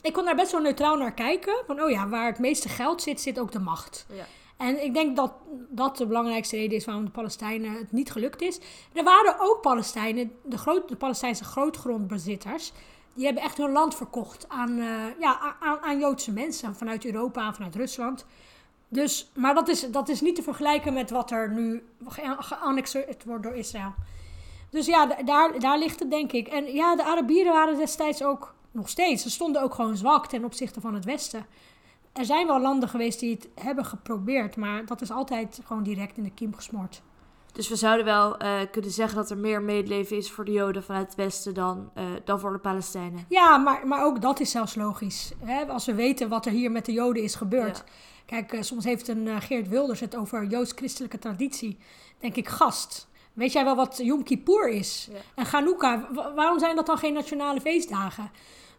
ik 0.00 0.12
kon 0.12 0.24
daar 0.24 0.36
best 0.36 0.52
wel 0.52 0.60
neutraal 0.60 0.96
naar 0.96 1.14
kijken. 1.14 1.62
Van, 1.66 1.82
oh 1.82 1.90
ja, 1.90 2.08
waar 2.08 2.26
het 2.26 2.38
meeste 2.38 2.68
geld 2.68 3.02
zit, 3.02 3.20
zit 3.20 3.38
ook 3.38 3.52
de 3.52 3.58
macht. 3.58 4.06
Ja. 4.08 4.26
En 4.62 4.84
ik 4.84 4.94
denk 4.94 5.16
dat 5.16 5.32
dat 5.68 5.96
de 5.96 6.06
belangrijkste 6.06 6.56
reden 6.56 6.76
is 6.76 6.84
waarom 6.84 7.04
de 7.04 7.10
Palestijnen 7.10 7.72
het 7.72 7.92
niet 7.92 8.10
gelukt 8.10 8.42
is. 8.42 8.60
Er 8.92 9.04
waren 9.04 9.40
ook 9.40 9.60
Palestijnen, 9.60 10.32
de, 10.44 10.58
groot, 10.58 10.88
de 10.88 10.96
Palestijnse 10.96 11.44
grootgrondbezitters, 11.44 12.72
die 13.14 13.24
hebben 13.24 13.42
echt 13.42 13.58
hun 13.58 13.72
land 13.72 13.94
verkocht 13.94 14.48
aan, 14.48 14.78
uh, 14.78 14.86
ja, 15.20 15.56
aan, 15.60 15.78
aan, 15.78 15.98
Joodse 15.98 16.32
mensen 16.32 16.74
vanuit 16.74 17.04
Europa, 17.04 17.54
vanuit 17.54 17.74
Rusland. 17.74 18.26
Dus, 18.88 19.30
maar 19.34 19.54
dat 19.54 19.68
is, 19.68 19.90
dat 19.90 20.08
is 20.08 20.20
niet 20.20 20.34
te 20.34 20.42
vergelijken 20.42 20.92
met 20.92 21.10
wat 21.10 21.30
er 21.30 21.50
nu 21.50 21.82
geannexeerd 22.38 23.24
wordt 23.24 23.42
door 23.42 23.54
Israël. 23.54 23.94
Dus 24.70 24.86
ja, 24.86 25.06
daar, 25.06 25.58
daar 25.58 25.78
ligt 25.78 26.00
het 26.00 26.10
denk 26.10 26.32
ik. 26.32 26.48
En 26.48 26.72
ja, 26.72 26.96
de 26.96 27.04
Arabieren 27.04 27.52
waren 27.52 27.76
destijds 27.76 28.22
ook 28.22 28.54
nog 28.70 28.88
steeds. 28.88 29.22
Ze 29.22 29.30
stonden 29.30 29.62
ook 29.62 29.74
gewoon 29.74 29.96
zwak 29.96 30.26
ten 30.26 30.44
opzichte 30.44 30.80
van 30.80 30.94
het 30.94 31.04
Westen 31.04 31.46
er 32.12 32.24
zijn 32.24 32.46
wel 32.46 32.60
landen 32.60 32.88
geweest 32.88 33.20
die 33.20 33.34
het 33.34 33.48
hebben 33.64 33.84
geprobeerd, 33.84 34.56
maar 34.56 34.86
dat 34.86 35.00
is 35.00 35.10
altijd 35.10 35.60
gewoon 35.64 35.82
direct 35.82 36.16
in 36.16 36.22
de 36.22 36.30
kiem 36.30 36.54
gesmoord. 36.54 37.02
Dus 37.52 37.68
we 37.68 37.76
zouden 37.76 38.04
wel 38.04 38.42
uh, 38.42 38.60
kunnen 38.70 38.90
zeggen 38.90 39.16
dat 39.16 39.30
er 39.30 39.38
meer 39.38 39.62
medeleven 39.62 40.16
is 40.16 40.30
voor 40.30 40.44
de 40.44 40.52
Joden 40.52 40.82
vanuit 40.82 41.06
het 41.06 41.14
Westen 41.14 41.54
dan, 41.54 41.90
uh, 41.98 42.04
dan 42.24 42.40
voor 42.40 42.52
de 42.52 42.58
Palestijnen. 42.58 43.24
Ja, 43.28 43.56
maar, 43.56 43.86
maar 43.86 44.04
ook 44.04 44.20
dat 44.20 44.40
is 44.40 44.50
zelfs 44.50 44.74
logisch. 44.74 45.32
Hè? 45.44 45.64
Als 45.64 45.86
we 45.86 45.94
weten 45.94 46.28
wat 46.28 46.46
er 46.46 46.52
hier 46.52 46.70
met 46.70 46.84
de 46.84 46.92
Joden 46.92 47.22
is 47.22 47.34
gebeurd. 47.34 47.76
Ja. 47.76 47.92
Kijk, 48.26 48.52
uh, 48.52 48.62
soms 48.62 48.84
heeft 48.84 49.08
een 49.08 49.42
Geert 49.42 49.68
Wilders 49.68 50.00
het 50.00 50.16
over 50.16 50.46
joods-christelijke 50.46 51.18
traditie. 51.18 51.78
Denk 52.18 52.36
ik, 52.36 52.48
gast. 52.48 53.08
Weet 53.32 53.52
jij 53.52 53.64
wel 53.64 53.76
wat 53.76 54.00
Yom 54.02 54.22
Kippur 54.22 54.68
is? 54.68 55.08
Ja. 55.12 55.18
En 55.34 55.46
Hanukkah, 55.46 56.02
waarom 56.34 56.58
zijn 56.58 56.76
dat 56.76 56.86
dan 56.86 56.98
geen 56.98 57.12
nationale 57.12 57.60
feestdagen? 57.60 58.30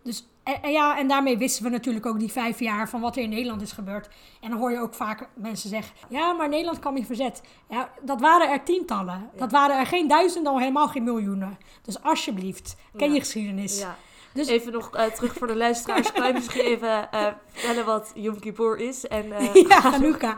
Dus 0.04 0.28
en, 0.44 0.72
ja, 0.72 0.98
en 0.98 1.08
daarmee 1.08 1.38
wisten 1.38 1.64
we 1.64 1.70
natuurlijk 1.70 2.06
ook 2.06 2.20
die 2.20 2.32
vijf 2.32 2.60
jaar 2.60 2.90
van 2.90 3.02
wat 3.02 3.16
er 3.16 3.24
in 3.24 3.30
Nederland 3.30 3.62
is 3.62 3.72
gebeurd. 3.72 4.10
En 4.42 4.50
dan 4.50 4.60
hoor 4.60 4.72
je 4.72 4.80
ook 4.80 4.94
vaak 4.94 5.30
mensen 5.34 5.70
zeggen: 5.70 5.96
ja, 6.10 6.34
maar 6.34 6.50
Nederland 6.50 6.80
kwam 6.80 6.98
in 6.98 7.06
verzet. 7.06 7.42
Ja, 7.70 7.90
dat 8.02 8.22
waren 8.22 8.52
er 8.52 8.64
tientallen. 8.64 9.30
Dat 9.36 9.52
waren 9.52 9.80
er 9.80 9.86
geen 9.86 10.08
duizenden, 10.08 10.52
al 10.52 10.60
helemaal 10.60 10.88
geen 10.88 11.04
miljoenen. 11.04 11.58
Dus 11.82 12.04
alsjeblieft, 12.04 12.76
ken 12.98 13.08
ja. 13.08 13.14
je 13.14 13.20
geschiedenis. 13.20 13.80
Ja. 13.80 13.96
Dus... 14.34 14.48
Even 14.48 14.72
nog 14.72 14.96
uh, 14.96 15.04
terug 15.04 15.34
voor 15.34 15.48
de 15.48 15.56
luisteraars. 15.56 16.12
kan 16.14 16.28
je 16.28 16.34
misschien 16.34 16.62
even 16.62 17.10
uh, 17.14 17.28
vertellen 17.48 17.86
wat 17.86 18.12
Yom 18.16 18.40
Kippur 18.40 18.78
is? 18.78 19.08
En, 19.08 19.26
uh... 19.26 19.54
ja, 19.70 19.82
Hanukkah. 19.92 20.36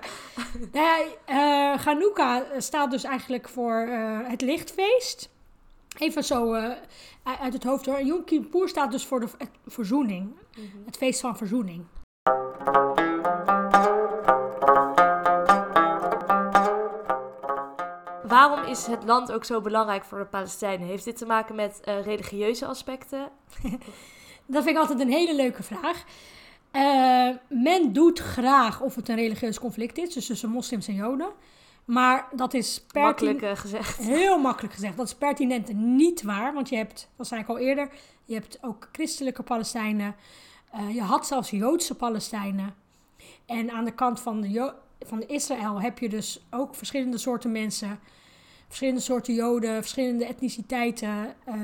nou 0.72 1.04
ja, 1.28 1.78
Hanukkah 1.78 2.42
staat 2.58 2.92
dus 2.92 3.04
eigenlijk 3.04 3.50
voor 3.50 3.88
het 4.28 4.42
lichtfeest. 4.42 5.30
Even 5.98 6.24
zo 6.24 6.54
uh, 6.54 6.72
uit 7.24 7.54
het 7.54 7.64
hoofd 7.64 7.86
hoor. 7.86 8.02
Yom 8.02 8.24
Kippur 8.24 8.70
staat 8.70 8.92
dus 8.92 9.06
voor 9.06 9.20
de 9.20 9.28
verzoening. 9.68 10.24
Mm 10.24 10.70
-hmm. 10.72 10.86
Het 10.86 10.98
feest 10.98 11.20
van 11.20 11.38
verzoening. 11.38 11.86
Waarom 18.28 18.64
is 18.64 18.86
het 18.86 19.04
land 19.04 19.32
ook 19.32 19.46
zo 19.46 19.62
belangrijk 19.62 20.04
voor 20.04 20.18
de 20.18 20.26
Palestijnen? 20.26 20.88
Heeft 20.88 21.04
dit 21.04 21.18
te 21.18 21.26
maken 21.26 21.56
met 21.56 21.82
uh, 21.86 22.06
religieuze 22.06 22.66
aspecten? 22.66 23.30
dat 24.46 24.64
vind 24.64 24.76
ik 24.76 24.78
altijd 24.78 25.00
een 25.00 25.12
hele 25.12 25.36
leuke 25.36 25.64
vraag. 25.64 26.04
Uh, 26.72 27.36
men 27.50 27.94
doet 27.94 28.20
graag 28.20 28.82
of 28.82 28.96
het 28.96 29.10
een 29.10 29.16
religieus 29.16 29.60
conflict 29.60 29.98
is, 29.98 30.14
dus 30.14 30.26
tussen 30.26 30.50
moslims 30.50 30.88
en 30.88 30.94
joden. 30.94 31.30
Maar 31.86 32.28
dat 32.32 32.54
is 32.54 32.86
makkelijk 32.94 33.42
uh, 33.42 33.56
gezegd. 33.56 33.98
Heel 33.98 34.38
makkelijk 34.38 34.74
gezegd. 34.74 34.98
Dat 34.98 35.06
is 35.06 35.16
pertinent 35.16 35.74
niet 35.74 36.22
waar, 36.22 36.54
want 36.54 36.70
je 36.70 36.76
hebt, 36.76 37.10
dat 37.16 37.28
zei 37.28 37.42
ik 37.42 37.48
al 37.48 37.58
eerder, 37.58 37.90
je 38.26 38.34
hebt 38.34 38.58
ook 38.62 38.90
christelijke 38.92 39.44
Palestijnen. 39.44 40.16
Uh, 40.76 40.94
je 40.94 41.02
had 41.02 41.28
zelfs 41.28 41.50
Joodse 41.50 41.96
Palestijnen. 41.96 42.76
En 43.46 43.72
aan 43.72 43.86
de 43.86 43.94
kant 43.94 44.20
van, 44.20 44.42
de 44.42 44.74
van 45.00 45.28
Israël 45.28 45.82
heb 45.82 46.00
je 46.00 46.10
dus 46.10 46.46
ook 46.50 46.76
verschillende 46.76 47.18
soorten 47.18 47.52
mensen. 47.52 48.00
Verschillende 48.68 49.02
soorten 49.02 49.34
Joden, 49.34 49.76
verschillende 49.76 50.26
etniciteiten. 50.26 51.36
Uh, 51.48 51.56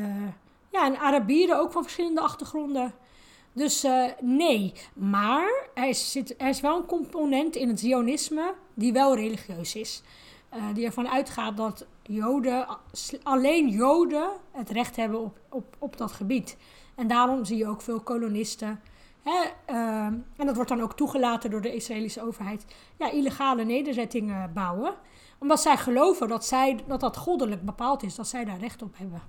ja, 0.72 0.86
en 0.86 0.98
Arabieren 0.98 1.60
ook 1.60 1.72
van 1.72 1.84
verschillende 1.84 2.22
achtergronden. 2.22 2.94
Dus 3.54 3.86
uh, 3.86 4.06
nee, 4.22 4.74
maar 4.94 5.68
er, 5.74 5.96
zit, 5.96 6.42
er 6.42 6.48
is 6.48 6.62
wel 6.62 6.78
een 6.78 6.86
component 6.86 7.56
in 7.56 7.68
het 7.68 7.80
Zionisme 7.80 8.54
die 8.74 8.94
wel 8.94 9.16
religieus 9.16 9.76
is. 9.76 10.02
Uh, 10.56 10.64
die 10.74 10.86
ervan 10.86 11.08
uitgaat 11.08 11.58
dat 11.58 11.86
Joden, 12.04 12.68
alleen 13.24 13.70
Joden 13.70 14.30
het 14.52 14.70
recht 14.70 14.96
hebben 14.96 15.20
op, 15.20 15.40
op, 15.50 15.76
op 15.80 15.98
dat 15.98 16.12
gebied. 16.12 16.58
En 16.96 17.08
daarom 17.08 17.46
zie 17.46 17.58
je 17.58 17.68
ook 17.68 17.82
veel 17.82 18.00
kolonisten. 18.00 18.82
Hè, 19.24 19.44
uh, 19.74 20.06
en 20.06 20.46
dat 20.46 20.56
wordt 20.56 20.70
dan 20.70 20.82
ook 20.82 20.96
toegelaten 20.96 21.50
door 21.50 21.62
de 21.62 21.76
Israëlische 21.76 22.22
overheid. 22.22 22.66
Ja, 22.98 23.12
illegale 23.12 23.64
nederzettingen 23.64 24.54
bouwen. 24.54 24.94
Omdat 25.40 25.62
zij 25.62 25.78
geloven 25.78 26.28
dat, 26.28 26.46
zij, 26.46 26.80
dat 26.88 27.00
dat 27.00 27.18
goddelijk 27.18 27.66
bepaald 27.66 28.04
is, 28.04 28.16
dat 28.16 28.28
zij 28.28 28.46
daar 28.46 28.60
recht 28.60 28.82
op 28.82 28.98
hebben. 28.98 29.22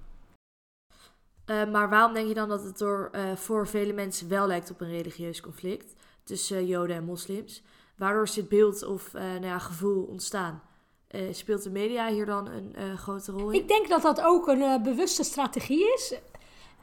Uh, 1.47 1.71
maar 1.71 1.89
waarom 1.89 2.13
denk 2.13 2.29
je 2.29 2.35
dan 2.35 2.49
dat 2.49 2.65
het 2.65 2.79
door, 2.79 3.11
uh, 3.13 3.37
voor 3.37 3.69
vele 3.69 3.93
mensen 3.93 4.29
wel 4.29 4.47
lijkt 4.47 4.71
op 4.71 4.81
een 4.81 4.91
religieus 4.91 5.41
conflict 5.41 5.95
tussen 6.25 6.63
uh, 6.63 6.69
Joden 6.69 6.97
en 6.97 7.05
moslims? 7.05 7.63
Waardoor 7.97 8.23
is 8.23 8.33
dit 8.33 8.49
beeld 8.49 8.85
of 8.85 9.13
nou 9.13 9.45
ja, 9.45 9.59
gevoel 9.59 10.03
ontstaan? 10.03 10.63
speelt 11.31 11.63
de 11.63 11.71
media 11.71 12.09
hier 12.09 12.27
dan 12.27 12.49
een 12.49 12.99
grote 12.99 13.33
rol 13.33 13.51
in? 13.51 13.61
Ik 13.61 13.69
denk 13.69 13.89
dat 13.89 14.03
dat 14.03 14.21
ook 14.21 14.49
een 14.49 14.83
bewuste 14.83 15.23
strategie 15.23 15.93
is. 15.95 16.15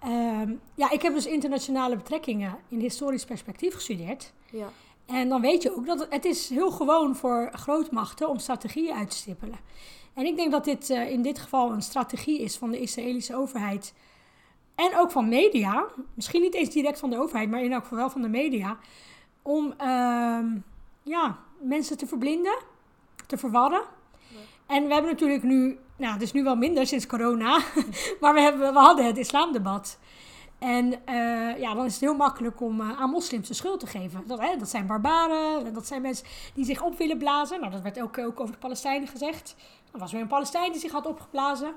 Ehm, 0.01 0.53
ja, 0.75 0.91
ik 0.91 1.01
heb 1.01 1.13
dus 1.13 1.25
internationale 1.25 1.95
betrekkingen 1.95 2.57
in 2.67 2.79
historisch 2.79 3.25
perspectief 3.25 3.73
gestudeerd. 3.73 4.33
Ja. 4.51 4.69
En 5.05 5.29
dan 5.29 5.41
weet 5.41 5.63
je 5.63 5.75
ook 5.75 5.85
dat 5.85 6.07
het 6.09 6.25
is 6.25 6.49
heel 6.49 6.71
gewoon 6.71 7.15
voor 7.15 7.49
grootmachten 7.53 8.29
om 8.29 8.39
strategieën 8.39 8.93
uit 8.95 9.09
te 9.09 9.17
stippelen. 9.17 9.59
En 10.13 10.25
ik 10.25 10.35
denk 10.35 10.51
dat 10.51 10.65
dit 10.65 10.89
in 10.89 11.21
dit 11.21 11.39
geval 11.39 11.71
een 11.71 11.81
strategie 11.81 12.41
is 12.41 12.57
van 12.57 12.71
de 12.71 12.79
Israëlische 12.79 13.35
overheid 13.35 13.93
en 14.79 14.97
ook 14.97 15.11
van 15.11 15.29
media, 15.29 15.85
misschien 16.13 16.41
niet 16.41 16.53
eens 16.53 16.69
direct 16.69 16.99
van 16.99 17.09
de 17.09 17.17
overheid, 17.17 17.49
maar 17.49 17.63
in 17.63 17.71
elk 17.71 17.81
geval 17.81 17.97
wel 17.97 18.09
van 18.09 18.21
de 18.21 18.29
media, 18.29 18.77
om 19.41 19.65
uh, 19.81 20.39
ja, 21.03 21.37
mensen 21.61 21.97
te 21.97 22.07
verblinden, 22.07 22.57
te 23.25 23.37
verwarren. 23.37 23.81
En 24.65 24.87
we 24.87 24.93
hebben 24.93 25.11
natuurlijk 25.11 25.43
nu, 25.43 25.79
nou 25.95 26.13
het 26.13 26.21
is 26.21 26.31
nu 26.31 26.43
wel 26.43 26.55
minder 26.55 26.87
sinds 26.87 27.07
corona, 27.07 27.61
maar 28.21 28.33
we, 28.33 28.41
hebben, 28.41 28.73
we 28.73 28.79
hadden 28.79 29.05
het 29.05 29.17
islamdebat. 29.17 29.99
En 30.59 30.85
uh, 30.85 31.59
ja, 31.59 31.73
dan 31.73 31.85
is 31.85 31.93
het 31.93 32.01
heel 32.01 32.15
makkelijk 32.15 32.61
om 32.61 32.81
uh, 32.81 33.01
aan 33.01 33.09
moslims 33.09 33.47
de 33.47 33.53
schuld 33.53 33.79
te 33.79 33.87
geven. 33.87 34.23
Dat, 34.27 34.39
hè, 34.39 34.57
dat 34.57 34.69
zijn 34.69 34.87
barbaren, 34.87 35.73
dat 35.73 35.87
zijn 35.87 36.01
mensen 36.01 36.25
die 36.53 36.65
zich 36.65 36.81
op 36.81 36.97
willen 36.97 37.17
blazen. 37.17 37.59
Nou, 37.59 37.71
dat 37.71 37.81
werd 37.81 38.01
ook, 38.01 38.17
ook 38.17 38.39
over 38.39 38.53
de 38.53 38.59
Palestijnen 38.59 39.07
gezegd. 39.07 39.55
Er 39.91 39.99
was 39.99 40.11
weer 40.11 40.21
een 40.21 40.27
Palestijn 40.27 40.71
die 40.71 40.81
zich 40.81 40.91
had 40.91 41.05
opgeblazen. 41.05 41.73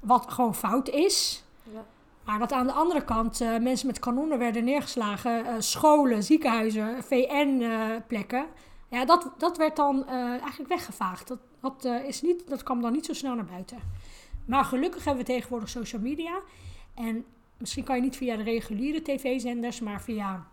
Wat 0.00 0.30
gewoon 0.30 0.54
fout 0.54 0.88
is. 0.88 1.44
Ja. 1.72 1.84
Maar 2.24 2.38
dat 2.38 2.52
aan 2.52 2.66
de 2.66 2.72
andere 2.72 3.04
kant 3.04 3.40
uh, 3.40 3.58
mensen 3.58 3.86
met 3.86 3.98
kanonnen 3.98 4.38
werden 4.38 4.64
neergeslagen, 4.64 5.46
uh, 5.46 5.52
scholen, 5.58 6.22
ziekenhuizen, 6.22 7.02
VN-plekken. 7.02 8.46
Ja, 8.88 9.04
dat, 9.04 9.30
dat 9.38 9.56
werd 9.56 9.76
dan 9.76 10.06
eh, 10.06 10.14
eigenlijk 10.14 10.68
weggevaagd. 10.68 11.28
Dat, 11.28 11.38
dat, 11.60 11.84
is 11.84 12.22
niet, 12.22 12.48
dat 12.48 12.62
kwam 12.62 12.82
dan 12.82 12.92
niet 12.92 13.06
zo 13.06 13.12
snel 13.12 13.34
naar 13.34 13.44
buiten. 13.44 13.78
Maar 14.46 14.64
gelukkig 14.64 15.04
hebben 15.04 15.24
we 15.24 15.32
tegenwoordig 15.32 15.68
social 15.68 16.02
media. 16.02 16.40
En 16.94 17.24
misschien 17.58 17.84
kan 17.84 17.96
je 17.96 18.02
niet 18.02 18.16
via 18.16 18.36
de 18.36 18.42
reguliere 18.42 19.02
tv-zenders, 19.02 19.80
maar 19.80 20.02
via 20.02 20.46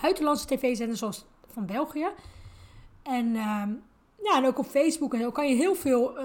buitenlandse 0.00 0.46
tv-zenders 0.46 0.98
zoals 0.98 1.24
van 1.52 1.66
België. 1.66 2.06
En, 3.02 3.36
ehm, 3.36 3.70
ja, 4.22 4.36
en 4.36 4.46
ook 4.46 4.58
op 4.58 4.66
Facebook 4.66 5.14
en 5.14 5.20
zo 5.20 5.30
kan 5.30 5.48
je 5.48 5.54
heel 5.54 5.74
veel 5.74 6.18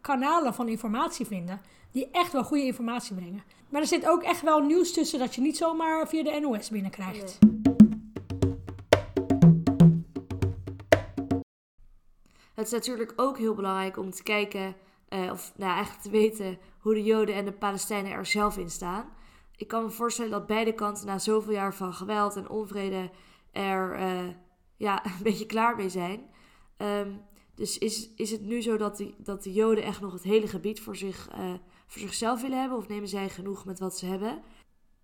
kanalen 0.00 0.54
van 0.54 0.68
informatie 0.68 1.26
vinden 1.26 1.60
die 1.92 2.08
echt 2.10 2.32
wel 2.32 2.44
goede 2.44 2.64
informatie 2.64 3.14
brengen. 3.14 3.42
Maar 3.68 3.80
er 3.80 3.86
zit 3.86 4.06
ook 4.06 4.22
echt 4.22 4.42
wel 4.42 4.60
nieuws 4.60 4.92
tussen 4.92 5.18
dat 5.18 5.34
je 5.34 5.40
niet 5.40 5.56
zomaar 5.56 6.08
via 6.08 6.22
de 6.22 6.40
NOS 6.40 6.70
binnenkrijgt. 6.70 7.38
Het 12.54 12.66
is 12.66 12.70
natuurlijk 12.70 13.12
ook 13.16 13.38
heel 13.38 13.54
belangrijk 13.54 13.96
om 13.96 14.10
te 14.10 14.22
kijken, 14.22 14.74
uh, 15.08 15.30
of 15.32 15.52
nou 15.56 15.72
eigenlijk 15.72 16.02
te 16.02 16.10
weten, 16.10 16.58
hoe 16.78 16.94
de 16.94 17.02
Joden 17.02 17.34
en 17.34 17.44
de 17.44 17.52
Palestijnen 17.52 18.12
er 18.12 18.26
zelf 18.26 18.58
in 18.58 18.70
staan. 18.70 19.08
Ik 19.56 19.68
kan 19.68 19.82
me 19.82 19.90
voorstellen 19.90 20.30
dat 20.30 20.46
beide 20.46 20.74
kanten 20.74 21.06
na 21.06 21.18
zoveel 21.18 21.52
jaar 21.52 21.74
van 21.74 21.94
geweld 21.94 22.36
en 22.36 22.48
onvrede 22.48 23.10
er 23.52 24.00
uh, 24.00 24.28
ja, 24.76 25.04
een 25.04 25.22
beetje 25.22 25.46
klaar 25.46 25.76
mee 25.76 25.88
zijn. 25.88 26.30
Um, 26.76 27.20
dus 27.60 27.78
is, 27.78 28.10
is 28.14 28.30
het 28.30 28.42
nu 28.42 28.62
zo 28.62 28.76
dat, 28.76 28.96
die, 28.96 29.14
dat 29.18 29.42
de 29.42 29.52
Joden 29.52 29.84
echt 29.84 30.00
nog 30.00 30.12
het 30.12 30.22
hele 30.22 30.48
gebied 30.48 30.80
voor, 30.80 30.96
zich, 30.96 31.28
uh, 31.38 31.52
voor 31.90 32.00
zichzelf 32.00 32.40
willen 32.40 32.60
hebben? 32.60 32.78
Of 32.78 32.88
nemen 32.88 33.08
zij 33.08 33.28
genoeg 33.28 33.64
met 33.64 33.78
wat 33.78 33.98
ze 33.98 34.06
hebben? 34.06 34.42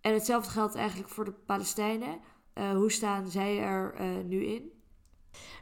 En 0.01 0.13
hetzelfde 0.13 0.51
geldt 0.51 0.75
eigenlijk 0.75 1.09
voor 1.09 1.25
de 1.25 1.33
Palestijnen. 1.33 2.19
Uh, 2.55 2.71
hoe 2.71 2.93
staan 2.93 3.29
zij 3.29 3.59
er 3.59 3.95
uh, 4.01 4.07
nu 4.25 4.45
in? 4.45 4.73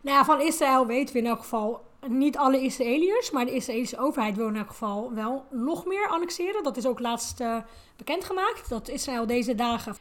Nou 0.02 0.16
ja, 0.16 0.24
van 0.24 0.40
Israël 0.40 0.86
weten 0.86 1.14
we 1.14 1.20
in 1.20 1.26
elk 1.26 1.38
geval 1.38 1.86
niet 2.08 2.36
alle 2.36 2.60
Israëliërs, 2.60 3.30
maar 3.30 3.44
de 3.44 3.54
Israëlische 3.54 3.98
overheid 3.98 4.36
wil 4.36 4.48
in 4.48 4.56
elk 4.56 4.68
geval 4.68 5.14
wel 5.14 5.46
nog 5.50 5.86
meer 5.86 6.08
annexeren. 6.08 6.62
Dat 6.62 6.76
is 6.76 6.86
ook 6.86 7.00
laatst 7.00 7.40
uh, 7.40 7.58
bekendgemaakt, 7.96 8.68
dat 8.68 8.88
Israël 8.88 9.26
deze 9.26 9.54
dagen 9.54 9.96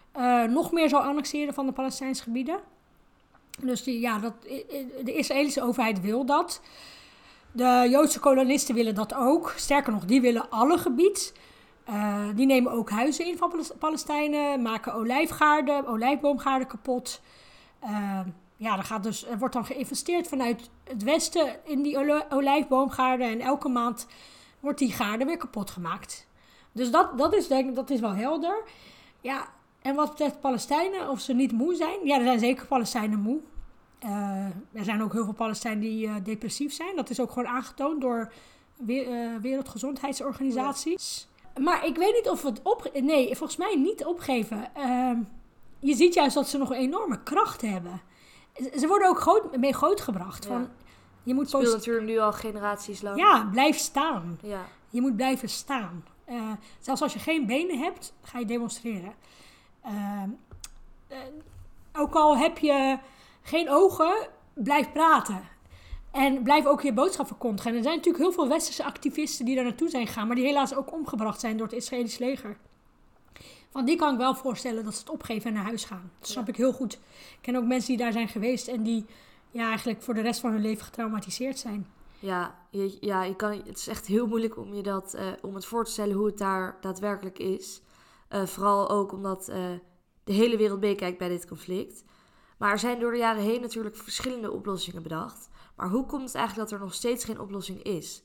nog 0.53 0.72
meer 0.72 0.89
zal 0.89 1.01
annexeren 1.01 1.53
van 1.53 1.65
de 1.65 1.72
Palestijnse 1.72 2.24
gebieden. 2.24 2.60
Dus 3.60 3.84
die, 3.84 4.00
ja, 4.00 4.20
dat, 4.20 4.34
de 5.03 5.13
Israëlische 5.13 5.63
overheid 5.63 6.01
wil 6.01 6.25
dat. 6.25 6.62
De 7.55 7.88
Joodse 7.89 8.19
kolonisten 8.19 8.75
willen 8.75 8.95
dat 8.95 9.13
ook. 9.13 9.53
Sterker 9.55 9.93
nog, 9.93 10.05
die 10.05 10.22
willen 10.22 10.50
alle 10.50 10.77
gebied. 10.77 11.33
Uh, 11.89 12.27
die 12.36 12.45
nemen 12.45 12.72
ook 12.72 12.89
huizen 12.89 13.25
in 13.25 13.38
van 13.38 13.53
Palestijnen, 13.79 14.62
maken 14.62 14.93
olijfgaarden, 14.93 15.88
olijfboomgaarden 15.88 16.67
kapot. 16.67 17.22
Uh, 17.83 18.19
ja, 18.57 18.77
er, 18.77 18.83
gaat 18.83 19.03
dus, 19.03 19.27
er 19.27 19.38
wordt 19.38 19.53
dan 19.53 19.65
geïnvesteerd 19.65 20.27
vanuit 20.27 20.69
het 20.83 21.03
westen 21.03 21.55
in 21.65 21.81
die 21.81 21.98
olijfboomgaarden. 22.29 23.29
En 23.29 23.41
elke 23.41 23.69
maand 23.69 24.07
wordt 24.60 24.79
die 24.79 24.91
gaarde 24.91 25.25
weer 25.25 25.38
kapot 25.38 25.69
gemaakt. 25.69 26.27
Dus 26.72 26.91
dat, 26.91 27.17
dat, 27.17 27.33
is, 27.33 27.48
denk 27.48 27.69
ik, 27.69 27.75
dat 27.75 27.89
is 27.89 28.00
wel 28.00 28.15
helder. 28.15 28.63
Ja, 29.22 29.48
en 29.81 29.95
wat 29.95 30.10
betreft 30.10 30.39
Palestijnen, 30.39 31.10
of 31.10 31.19
ze 31.19 31.33
niet 31.33 31.51
moe 31.51 31.75
zijn. 31.75 32.00
Ja, 32.03 32.17
er 32.17 32.25
zijn 32.25 32.39
zeker 32.39 32.65
Palestijnen 32.65 33.19
moe. 33.19 33.39
Uh, 34.05 34.45
er 34.74 34.83
zijn 34.83 35.03
ook 35.03 35.13
heel 35.13 35.24
veel 35.24 35.33
Palestijnen 35.33 35.79
die 35.79 36.07
uh, 36.07 36.15
depressief 36.24 36.74
zijn. 36.74 36.95
Dat 36.95 37.10
is 37.10 37.19
ook 37.19 37.31
gewoon 37.31 37.48
aangetoond 37.48 38.01
door 38.01 38.31
we 38.77 39.05
uh, 39.05 39.41
wereldgezondheidsorganisaties. 39.41 41.27
Ja. 41.55 41.62
Maar 41.62 41.86
ik 41.86 41.95
weet 41.95 42.13
niet 42.13 42.29
of 42.29 42.41
we 42.41 42.48
het 42.48 42.62
op... 42.63 42.91
Nee, 42.93 43.36
volgens 43.36 43.57
mij 43.57 43.75
niet 43.75 44.05
opgeven. 44.05 44.75
Ehm, 44.75 45.17
je 45.79 45.95
ziet 45.95 46.13
juist 46.13 46.36
dat 46.36 46.48
ze 46.48 46.57
nog 46.57 46.69
een 46.69 46.77
enorme 46.77 47.24
kracht 47.24 47.62
hebben. 47.62 48.01
Ze 48.77 48.88
worden 48.88 49.07
ook 49.07 49.19
groot, 49.19 49.57
mee 49.57 49.74
grootgebracht. 49.74 50.43
Ja. 50.43 50.50
Van, 50.50 50.69
je 51.24 51.33
moet 51.33 51.48
speelt 51.48 51.74
natuurlijk 51.74 52.05
nu 52.05 52.17
al 52.17 52.33
generaties 52.33 53.01
lang. 53.01 53.17
Ja, 53.17 53.50
blijf 53.51 53.77
staan. 53.77 54.39
Ja. 54.41 54.65
Je 54.89 55.01
moet 55.01 55.15
blijven 55.15 55.50
staan. 55.50 56.05
zelfs 56.79 57.01
als 57.01 57.13
je 57.13 57.19
geen 57.19 57.45
benen 57.45 57.79
hebt, 57.79 58.13
ga 58.22 58.39
je 58.39 58.45
demonstreren. 58.45 59.13
Uh, 59.86 60.24
uh, 61.12 61.17
ook 61.93 62.13
al 62.13 62.38
heb 62.38 62.57
je 62.57 62.98
geen 63.43 63.69
ogen, 63.69 64.27
blijf 64.53 64.91
praten. 64.91 65.51
En 66.12 66.43
blijf 66.43 66.65
ook 66.65 66.81
je 66.81 66.93
boodschap 66.93 67.27
verkondigen. 67.27 67.71
En 67.71 67.77
er 67.77 67.83
zijn 67.83 67.95
natuurlijk 67.95 68.23
heel 68.23 68.33
veel 68.33 68.47
westerse 68.47 68.83
activisten 68.83 69.45
die 69.45 69.55
daar 69.55 69.63
naartoe 69.63 69.89
zijn 69.89 70.07
gegaan, 70.07 70.27
maar 70.27 70.35
die 70.35 70.45
helaas 70.45 70.75
ook 70.75 70.93
omgebracht 70.93 71.39
zijn 71.39 71.57
door 71.57 71.67
het 71.67 71.75
Israëlisch 71.75 72.17
leger. 72.17 72.57
Van 73.69 73.85
die 73.85 73.95
kan 73.95 74.12
ik 74.12 74.17
wel 74.17 74.35
voorstellen 74.35 74.83
dat 74.83 74.93
ze 74.93 75.00
het 75.00 75.09
opgeven 75.09 75.47
en 75.47 75.53
naar 75.53 75.63
huis 75.63 75.85
gaan. 75.85 76.12
Dat 76.19 76.29
snap 76.29 76.47
ik 76.47 76.55
heel 76.55 76.73
goed. 76.73 76.93
Ik 76.93 77.38
ken 77.41 77.55
ook 77.55 77.65
mensen 77.65 77.89
die 77.89 77.97
daar 77.97 78.12
zijn 78.12 78.27
geweest 78.27 78.67
en 78.67 78.83
die 78.83 79.05
ja, 79.51 79.67
eigenlijk 79.67 80.01
voor 80.01 80.13
de 80.13 80.21
rest 80.21 80.39
van 80.39 80.51
hun 80.51 80.62
leven 80.62 80.85
getraumatiseerd 80.85 81.59
zijn. 81.59 81.88
Ja, 82.19 82.55
je, 82.69 82.97
ja 83.00 83.23
je 83.23 83.35
kan, 83.35 83.51
het 83.51 83.77
is 83.77 83.88
echt 83.88 84.05
heel 84.05 84.27
moeilijk 84.27 84.57
om, 84.57 84.73
je 84.73 84.83
dat, 84.83 85.15
uh, 85.15 85.21
om 85.41 85.55
het 85.55 85.65
voor 85.65 85.85
te 85.85 85.91
stellen 85.91 86.15
hoe 86.15 86.25
het 86.25 86.38
daar 86.38 86.77
daadwerkelijk 86.81 87.39
is. 87.39 87.81
Uh, 88.29 88.45
vooral 88.45 88.89
ook 88.89 89.12
omdat 89.12 89.50
uh, 89.50 89.55
de 90.23 90.33
hele 90.33 90.57
wereld 90.57 90.79
meekijkt 90.79 91.17
bij 91.17 91.29
dit 91.29 91.47
conflict. 91.47 92.03
Maar 92.57 92.72
er 92.72 92.79
zijn 92.79 93.00
door 93.00 93.12
de 93.12 93.17
jaren 93.17 93.43
heen 93.43 93.62
natuurlijk 93.62 93.95
verschillende 93.95 94.51
oplossingen 94.51 95.03
bedacht. 95.03 95.50
Maar 95.75 95.89
hoe 95.89 96.05
komt 96.05 96.25
het 96.25 96.36
eigenlijk 96.36 96.69
dat 96.69 96.79
er 96.79 96.86
nog 96.86 96.95
steeds 96.95 97.25
geen 97.25 97.39
oplossing 97.39 97.83
is? 97.83 98.24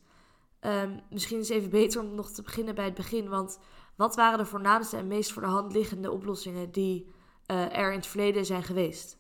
Um, 0.61 1.00
misschien 1.11 1.38
is 1.38 1.49
het 1.49 1.56
even 1.56 1.70
beter 1.70 2.00
om 2.00 2.14
nog 2.14 2.30
te 2.30 2.42
beginnen 2.42 2.75
bij 2.75 2.85
het 2.85 2.94
begin. 2.94 3.28
Want 3.28 3.58
wat 3.97 4.16
waren 4.16 4.38
de 4.38 4.44
voornaamste 4.44 4.97
en 4.97 5.06
meest 5.06 5.32
voor 5.32 5.42
de 5.42 5.49
hand 5.49 5.73
liggende 5.73 6.11
oplossingen 6.11 6.70
die 6.70 7.11
er 7.47 7.90
in 7.90 7.99
het 7.99 8.06
verleden 8.06 8.47
zijn 8.47 8.62
geweest? 8.62 9.16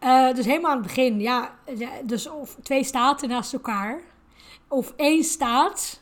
Uh, 0.00 0.34
dus 0.34 0.44
helemaal 0.44 0.70
aan 0.70 0.76
het 0.76 0.86
begin, 0.86 1.20
ja. 1.20 1.58
Dus 2.04 2.28
of 2.28 2.56
twee 2.62 2.84
staten 2.84 3.28
naast 3.28 3.52
elkaar. 3.52 4.02
Of 4.68 4.92
één 4.96 5.24
staat. 5.24 6.00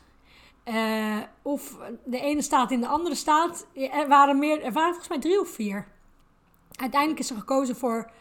Uh, 0.65 1.17
of 1.41 1.77
de 2.05 2.19
ene 2.19 2.41
staat 2.41 2.71
in 2.71 2.81
de 2.81 2.87
andere 2.87 3.15
staat. 3.15 3.67
Er 3.73 4.07
waren, 4.07 4.39
meer, 4.39 4.63
er 4.63 4.71
waren 4.71 4.89
volgens 4.89 5.07
mij 5.07 5.19
drie 5.19 5.39
of 5.39 5.49
vier. 5.49 5.87
Uiteindelijk 6.77 7.19
is 7.19 7.29
er 7.29 7.37
gekozen 7.37 7.75
voor 7.75 8.11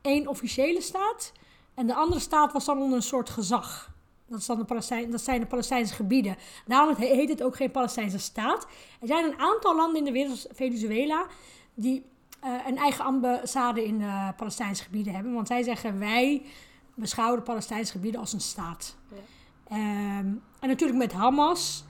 één 0.00 0.26
officiële 0.26 0.80
staat. 0.80 1.32
En 1.74 1.86
de 1.86 1.94
andere 1.94 2.20
staat 2.20 2.52
was 2.52 2.64
dan 2.64 2.78
onder 2.78 2.96
een 2.96 3.02
soort 3.02 3.30
gezag. 3.30 3.94
Dat, 4.26 4.38
is 4.38 4.46
dan 4.46 4.58
de 4.58 4.64
Palestijn, 4.64 5.10
dat 5.10 5.20
zijn 5.20 5.40
de 5.40 5.46
Palestijnse 5.46 5.94
gebieden. 5.94 6.36
Daarom 6.66 6.94
heet 6.94 7.28
het 7.28 7.42
ook 7.42 7.56
geen 7.56 7.70
Palestijnse 7.70 8.18
staat. 8.18 8.66
Er 9.00 9.06
zijn 9.06 9.24
een 9.24 9.38
aantal 9.38 9.76
landen 9.76 9.98
in 9.98 10.04
de 10.04 10.12
wereld, 10.12 10.46
Venezuela, 10.52 11.26
die 11.74 12.04
uh, 12.44 12.66
een 12.66 12.76
eigen 12.76 13.04
ambassade 13.04 13.84
in 13.84 13.98
de 13.98 14.32
Palestijnse 14.36 14.82
gebieden 14.82 15.14
hebben. 15.14 15.34
Want 15.34 15.46
zij 15.46 15.62
zeggen 15.62 15.98
wij 15.98 16.42
beschouwen 16.94 17.38
de 17.38 17.44
Palestijnse 17.44 17.92
gebieden 17.92 18.20
als 18.20 18.32
een 18.32 18.40
staat. 18.40 18.96
Ja. 19.08 20.18
Um, 20.18 20.42
en 20.60 20.68
natuurlijk 20.68 20.98
met 20.98 21.12
Hamas. 21.12 21.84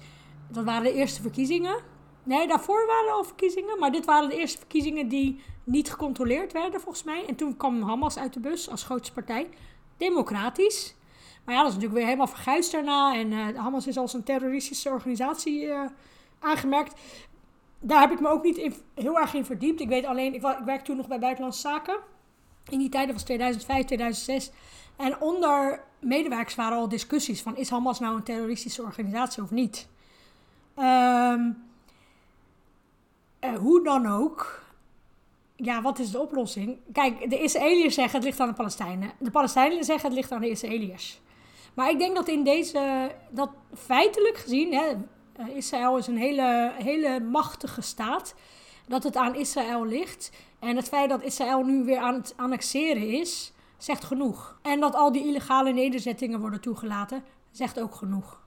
Dat 0.49 0.65
waren 0.65 0.83
de 0.83 0.93
eerste 0.93 1.23
verkiezingen. 1.23 1.83
Nee, 2.23 2.47
daarvoor 2.47 2.87
waren 2.87 3.09
er 3.09 3.15
al 3.15 3.25
verkiezingen. 3.25 3.79
Maar 3.79 3.93
dit 3.93 4.05
waren 4.05 4.29
de 4.29 4.37
eerste 4.37 4.59
verkiezingen 4.59 5.09
die 5.09 5.41
niet 5.67 5.91
gecontroleerd 5.91 6.53
werden, 6.53 6.81
volgens 6.81 7.05
mij. 7.05 7.25
En 7.27 7.35
toen 7.35 7.57
kwam 7.57 7.83
Hamas 7.83 8.19
uit 8.19 8.33
de 8.33 8.41
bus 8.41 8.71
als 8.71 8.83
grootste 8.83 9.13
partij. 9.13 9.49
Democratisch. 9.97 10.95
Maar 11.45 11.55
ja, 11.55 11.61
dat 11.61 11.71
is 11.71 11.75
natuurlijk 11.75 12.01
weer 12.01 12.13
helemaal 12.13 12.35
verguisd 12.35 12.73
daarna. 12.73 13.15
En 13.15 13.33
uh, 13.33 13.59
Hamas 13.59 13.87
is 13.87 13.97
als 13.97 14.13
een 14.13 14.23
terroristische 14.23 14.91
organisatie 14.91 15.63
uh, 15.63 15.81
aangemerkt 16.41 16.95
daar 17.81 18.01
heb 18.01 18.11
ik 18.11 18.21
me 18.21 18.29
ook 18.29 18.43
niet 18.43 18.81
heel 18.95 19.19
erg 19.19 19.35
in 19.35 19.45
verdiept. 19.45 19.81
Ik 19.81 19.89
weet 19.89 20.05
alleen, 20.05 20.35
ik, 20.35 20.43
ik 20.43 20.65
werkte 20.65 20.85
toen 20.85 20.97
nog 20.97 21.09
bij 21.09 21.19
Buitenlandse 21.19 21.61
Zaken. 21.61 21.97
In 22.69 22.79
die 22.79 22.89
tijden 22.89 23.15
was 23.15 23.23
2005, 23.23 23.85
2006. 23.85 24.51
En 24.97 25.21
onder 25.21 25.81
medewerkers 26.01 26.55
waren 26.55 26.79
al 26.79 26.89
discussies 26.89 27.43
van... 27.43 27.57
is 27.57 27.71
Hamas 27.71 28.01
nou 28.01 28.17
een 28.17 28.23
terroristische 28.23 28.83
organisatie 28.83 29.43
of 29.43 29.51
niet? 29.51 29.89
Um, 30.79 31.65
hoe 33.57 33.85
dan 33.85 34.07
ook... 34.07 34.65
Ja, 35.57 35.83
wat 35.83 35.99
is 35.99 36.11
de 36.11 36.21
oplossing? 36.21 36.79
Kijk, 36.93 37.31
de 37.31 37.43
Israëliërs 37.43 37.95
zeggen 37.95 38.15
het 38.15 38.25
ligt 38.25 38.41
aan 38.41 38.49
de 38.49 38.55
Palestijnen. 38.55 39.13
De 39.19 39.31
Palestijnen 39.31 39.85
zeggen 39.85 40.09
het 40.09 40.19
ligt 40.19 40.33
aan 40.33 40.41
de 40.41 40.51
Israëliërs. 40.51 41.21
Maar 41.75 41.91
ik 41.91 41.99
denk 41.99 42.17
dat 42.17 42.29
in 42.29 42.45
deze... 42.45 43.11
dat 43.31 43.51
feitelijk 43.75 44.37
gezien... 44.37 44.73
Hè, 44.73 44.95
uh, 45.41 45.57
Israël 45.57 45.97
is 45.97 46.07
een 46.07 46.17
hele, 46.17 46.73
hele 46.79 47.21
machtige 47.21 47.81
staat. 47.81 48.35
Dat 48.89 49.03
het 49.03 49.17
aan 49.17 49.35
Israël 49.35 49.87
ligt. 49.87 50.31
En 50.59 50.77
het 50.77 50.89
feit 50.89 51.09
dat 51.09 51.23
Israël 51.23 51.63
nu 51.63 51.85
weer 51.85 51.99
aan 51.99 52.15
het 52.15 52.35
annexeren 52.37 53.09
is, 53.09 53.53
zegt 53.79 54.05
genoeg. 54.05 54.59
En 54.63 54.81
dat 54.81 54.95
al 54.95 55.13
die 55.13 55.27
illegale 55.27 55.73
nederzettingen 55.73 56.41
worden 56.41 56.61
toegelaten, 56.61 57.25
zegt 57.51 57.81
ook 57.81 57.95
genoeg. 57.95 58.46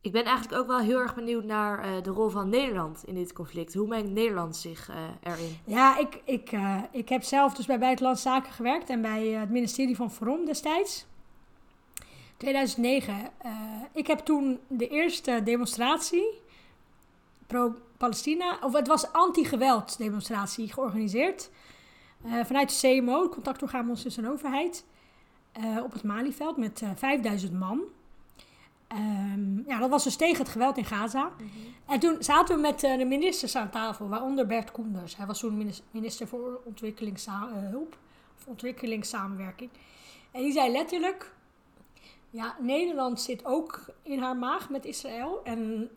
Ik 0.00 0.12
ben 0.12 0.24
eigenlijk 0.24 0.60
ook 0.60 0.66
wel 0.66 0.78
heel 0.78 0.98
erg 0.98 1.14
benieuwd 1.14 1.44
naar 1.44 1.86
uh, 1.86 2.02
de 2.02 2.10
rol 2.10 2.28
van 2.28 2.48
Nederland 2.48 3.02
in 3.06 3.14
dit 3.14 3.32
conflict. 3.32 3.74
Hoe 3.74 3.86
mengt 3.86 4.10
Nederland 4.10 4.56
zich 4.56 4.90
uh, 4.90 4.96
erin? 5.22 5.58
Ja, 5.64 5.98
ik, 5.98 6.20
ik, 6.24 6.52
uh, 6.52 6.82
ik 6.90 7.08
heb 7.08 7.22
zelf 7.22 7.54
dus 7.54 7.66
bij 7.66 7.78
Buitenlandse 7.78 8.22
Zaken 8.22 8.52
gewerkt 8.52 8.90
en 8.90 9.00
bij 9.00 9.26
het 9.26 9.50
ministerie 9.50 9.96
van 9.96 10.10
Verom 10.12 10.44
destijds. 10.44 11.06
2009. 12.36 13.14
Uh, 13.14 13.52
ik 13.92 14.06
heb 14.06 14.18
toen 14.18 14.58
de 14.66 14.88
eerste 14.88 15.40
demonstratie 15.44 16.40
pro-Palestina, 17.46 18.58
of 18.62 18.72
het 18.72 18.86
was 18.86 19.12
anti-geweld 19.12 19.98
demonstratie 19.98 20.72
georganiseerd. 20.72 21.50
Vanuit 22.44 22.80
de 22.80 23.00
CMO, 23.00 23.22
het 23.22 23.32
contactorgaan 23.32 23.96
van 23.96 24.12
een 24.24 24.30
overheid, 24.30 24.84
op 25.84 25.92
het 25.92 26.02
Malieveld 26.02 26.56
met 26.56 26.82
5000 26.94 27.52
man. 27.52 27.80
Um, 28.92 29.64
ja, 29.66 29.78
dat 29.78 29.90
was 29.90 30.04
dus 30.04 30.16
tegen 30.16 30.38
het 30.38 30.48
geweld 30.48 30.76
in 30.76 30.84
Gaza. 30.84 31.24
Mm 31.24 31.30
-hmm. 31.38 31.74
En 31.86 32.00
toen 32.00 32.22
zaten 32.22 32.54
we 32.54 32.60
met 32.60 32.80
de 32.80 33.04
ministers 33.04 33.56
aan 33.56 33.70
tafel, 33.70 34.08
waaronder 34.08 34.46
Bert 34.46 34.70
Koenders. 34.70 35.16
Hij 35.16 35.26
was 35.26 35.38
toen 35.38 35.72
minister 35.90 36.26
voor 36.26 36.60
ontwikkelingshulp, 36.64 37.98
of 38.38 38.46
ontwikkelingssamenwerking. 38.46 39.70
En 40.30 40.42
die 40.42 40.52
zei 40.52 40.72
letterlijk, 40.72 41.32
ja, 42.30 42.56
Nederland 42.60 43.20
zit 43.20 43.44
ook 43.44 43.84
in 44.02 44.18
haar 44.18 44.36
maag 44.36 44.70
met 44.70 44.84
Israël 44.84 45.40
en 45.44 45.90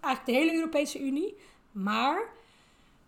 eigenlijk 0.00 0.26
de 0.26 0.32
hele 0.32 0.54
Europese 0.54 1.00
Unie. 1.00 1.36
Maar 1.72 2.28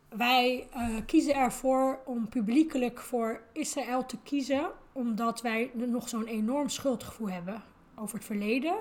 wij 0.09 0.69
uh, 0.77 0.97
kiezen 1.07 1.35
ervoor 1.35 2.01
om 2.05 2.29
publiekelijk 2.29 3.01
voor 3.01 3.43
Israël 3.53 4.07
te 4.07 4.19
kiezen, 4.23 4.71
omdat 4.93 5.41
wij 5.41 5.71
nog 5.75 6.09
zo'n 6.09 6.27
enorm 6.27 6.69
schuldgevoel 6.69 7.31
hebben 7.31 7.63
over 7.95 8.17
het 8.17 8.27
verleden. 8.27 8.77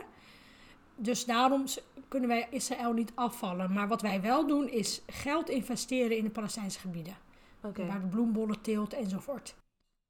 Dus 1.02 1.26
daarom 1.26 1.64
kunnen 2.08 2.30
wij 2.30 2.48
Israël 2.52 2.94
niet 2.94 3.12
afvallen. 3.16 3.74
Maar 3.74 3.88
wat 3.88 4.02
wij 4.02 4.22
wel 4.22 4.48
doen 4.48 4.70
is 4.70 5.02
geld 5.08 5.50
investeren 5.50 6.18
in 6.18 6.24
de 6.24 6.30
Palestijnse 6.30 6.80
gebieden. 6.80 7.18
Okay. 7.64 7.88
Waar 7.88 8.00
de 8.00 8.08
bloembollen 8.08 8.62
teelt 8.62 8.94
enzovoort. 8.94 9.56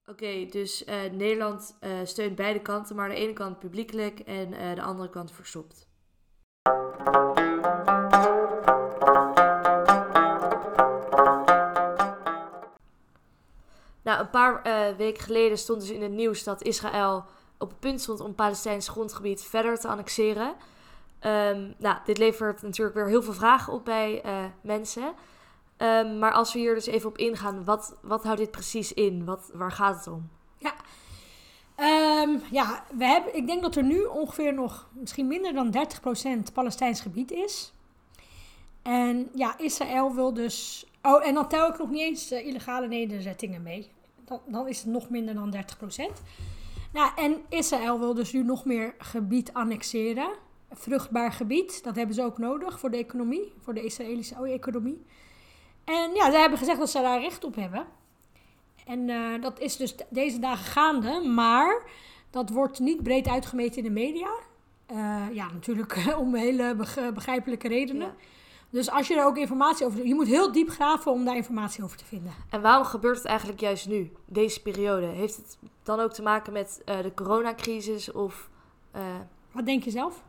Oké, 0.06 0.45
dus 0.45 0.86
uh, 0.86 0.95
Nederland 1.12 1.78
uh, 1.82 1.91
steunt 2.04 2.36
beide 2.36 2.62
kanten, 2.62 2.95
maar 2.95 3.10
de 3.10 3.15
ene 3.15 3.34
kant 3.34 3.60
publiekelijk 3.60 4.19
en 4.19 4.54
uh, 4.54 4.75
de 4.75 4.82
andere 4.82 5.10
kant 5.10 5.32
verstopt. 5.32 5.88
Nou, 14.02 14.19
een 14.19 14.30
paar 14.30 14.62
weken 14.97 15.23
geleden 15.23 15.58
stond 15.58 15.82
dus 15.82 15.89
in 15.89 16.02
het 16.02 16.12
nieuws 16.12 16.43
dat 16.43 16.62
Israël 16.62 17.25
op 17.58 17.69
het 17.69 17.80
punt 17.80 18.02
stond 18.02 18.19
om 18.19 18.36
Palestijns 18.36 18.88
grondgebied 18.88 19.41
verder 19.41 19.80
te 19.80 19.88
annexeren. 19.88 20.56
Um, 21.26 21.74
nou, 21.78 21.98
dit 22.06 22.18
levert 22.18 22.62
natuurlijk 22.62 22.96
weer 22.96 23.08
heel 23.08 23.24
veel 23.24 23.34
vragen 23.34 23.74
op 23.74 23.86
bij 23.86 24.24
mensen. 24.62 25.14
Um, 25.78 26.20
maar 26.20 26.32
als 26.32 26.54
we 26.54 26.60
hier 26.60 26.74
dus 26.74 26.86
even 26.86 27.10
op 27.10 27.18
ingaan, 27.18 27.64
wat, 27.64 27.98
wat 28.02 28.24
houdt 28.24 28.40
dit 28.40 28.52
precies 28.52 28.94
in? 28.94 29.26
Wat, 29.26 29.50
waar 29.54 29.72
gaat 29.72 29.96
het 29.96 30.08
om? 30.08 30.30
Ja, 30.58 30.74
um, 32.24 32.42
ja 32.52 32.84
we 32.98 33.06
hebben, 33.06 33.36
ik 33.36 33.48
denk 33.48 33.62
dat 33.62 33.76
er 33.76 33.84
nu 33.84 34.04
ongeveer 34.04 34.54
nog 34.54 34.90
misschien 34.92 35.28
minder 35.28 35.54
dan 35.54 35.76
30% 36.50 36.54
Palestijns 36.54 37.02
gebied 37.02 37.32
is. 37.32 37.74
En 38.82 39.30
ja, 39.36 39.58
Israël 39.58 40.16
wil 40.16 40.34
dus. 40.34 40.86
Oh, 41.02 41.28
en 41.28 41.34
dan 41.34 41.48
tel 41.48 41.70
ik 41.70 41.78
nog 41.78 41.90
niet 41.90 42.02
eens 42.02 42.32
uh, 42.32 42.46
illegale 42.46 42.88
nederzettingen 42.88 43.62
mee. 43.62 43.92
Dan, 44.26 44.42
dan 44.46 44.68
is 44.68 44.78
het 44.78 44.88
nog 44.88 45.10
minder 45.10 45.34
dan 45.34 45.56
30%. 45.56 45.58
Nou, 46.94 47.12
en 47.16 47.42
Israël 47.50 48.00
wil 48.00 48.14
dus 48.14 48.34
nu 48.34 48.44
nog 48.44 48.66
meer 48.66 48.96
gebied 48.98 49.54
annexeren. 49.54 50.30
Vruchtbaar 50.72 51.32
gebied, 51.32 51.84
dat 51.84 51.96
hebben 51.96 52.16
ze 52.16 52.24
ook 52.24 52.38
nodig 52.38 52.80
voor 52.80 52.92
de 52.92 52.98
economie, 52.98 53.54
voor 53.60 53.74
de 53.74 53.84
Israëlische 53.84 54.36
economie. 54.36 55.06
En 55.84 56.14
ja, 56.14 56.32
ze 56.32 56.38
hebben 56.38 56.58
gezegd 56.58 56.80
dat 56.80 56.90
ze 56.90 57.02
daar 57.02 57.20
recht 57.20 57.44
op 57.44 57.56
hebben. 57.56 57.88
En 58.86 59.08
uh, 59.08 59.42
dat 59.42 59.60
is 59.60 59.78
dus 59.78 59.96
deze 60.10 60.40
dagen 60.40 60.66
gaande, 60.66 61.30
maar 61.30 61.84
dat 62.30 62.50
wordt 62.50 62.80
niet 62.80 63.04
breed 63.04 63.28
uitgemeten 63.28 63.78
in 63.78 63.84
de 63.84 63.90
media. 63.90 64.30
Uh, 64.92 65.26
ja, 65.34 65.52
natuurlijk 65.54 66.06
om 66.20 66.36
hele 66.36 66.76
begrijpelijke 67.14 67.68
redenen. 67.68 68.08
Ja. 68.08 68.16
Dus 68.70 68.90
als 68.90 69.08
je 69.08 69.16
er 69.16 69.26
ook 69.26 69.38
informatie 69.38 69.86
over... 69.86 70.08
Je 70.08 70.16
moet 70.16 70.28
heel 70.28 70.52
diep 70.52 70.70
graven 70.70 71.12
om 71.12 71.26
daar 71.26 71.36
informatie 71.36 71.84
over 71.84 71.98
te 71.98 72.06
vinden. 72.06 72.34
En 72.50 72.62
waarom 72.62 72.86
gebeurt 72.86 73.18
het 73.18 73.26
eigenlijk 73.26 73.60
juist 73.60 73.88
nu, 73.88 74.12
deze 74.26 74.62
periode? 74.62 75.06
Heeft 75.06 75.36
het 75.36 75.58
dan 75.84 76.00
ook 76.00 76.14
te 76.14 76.22
maken 76.22 76.54
met 76.54 76.82
uh, 76.86 77.02
de 77.02 77.14
coronacrisis 77.14 78.12
of... 78.12 78.50
Wat 79.52 79.66
denk 79.66 79.84
je 79.84 79.92
zelf? 79.92 80.24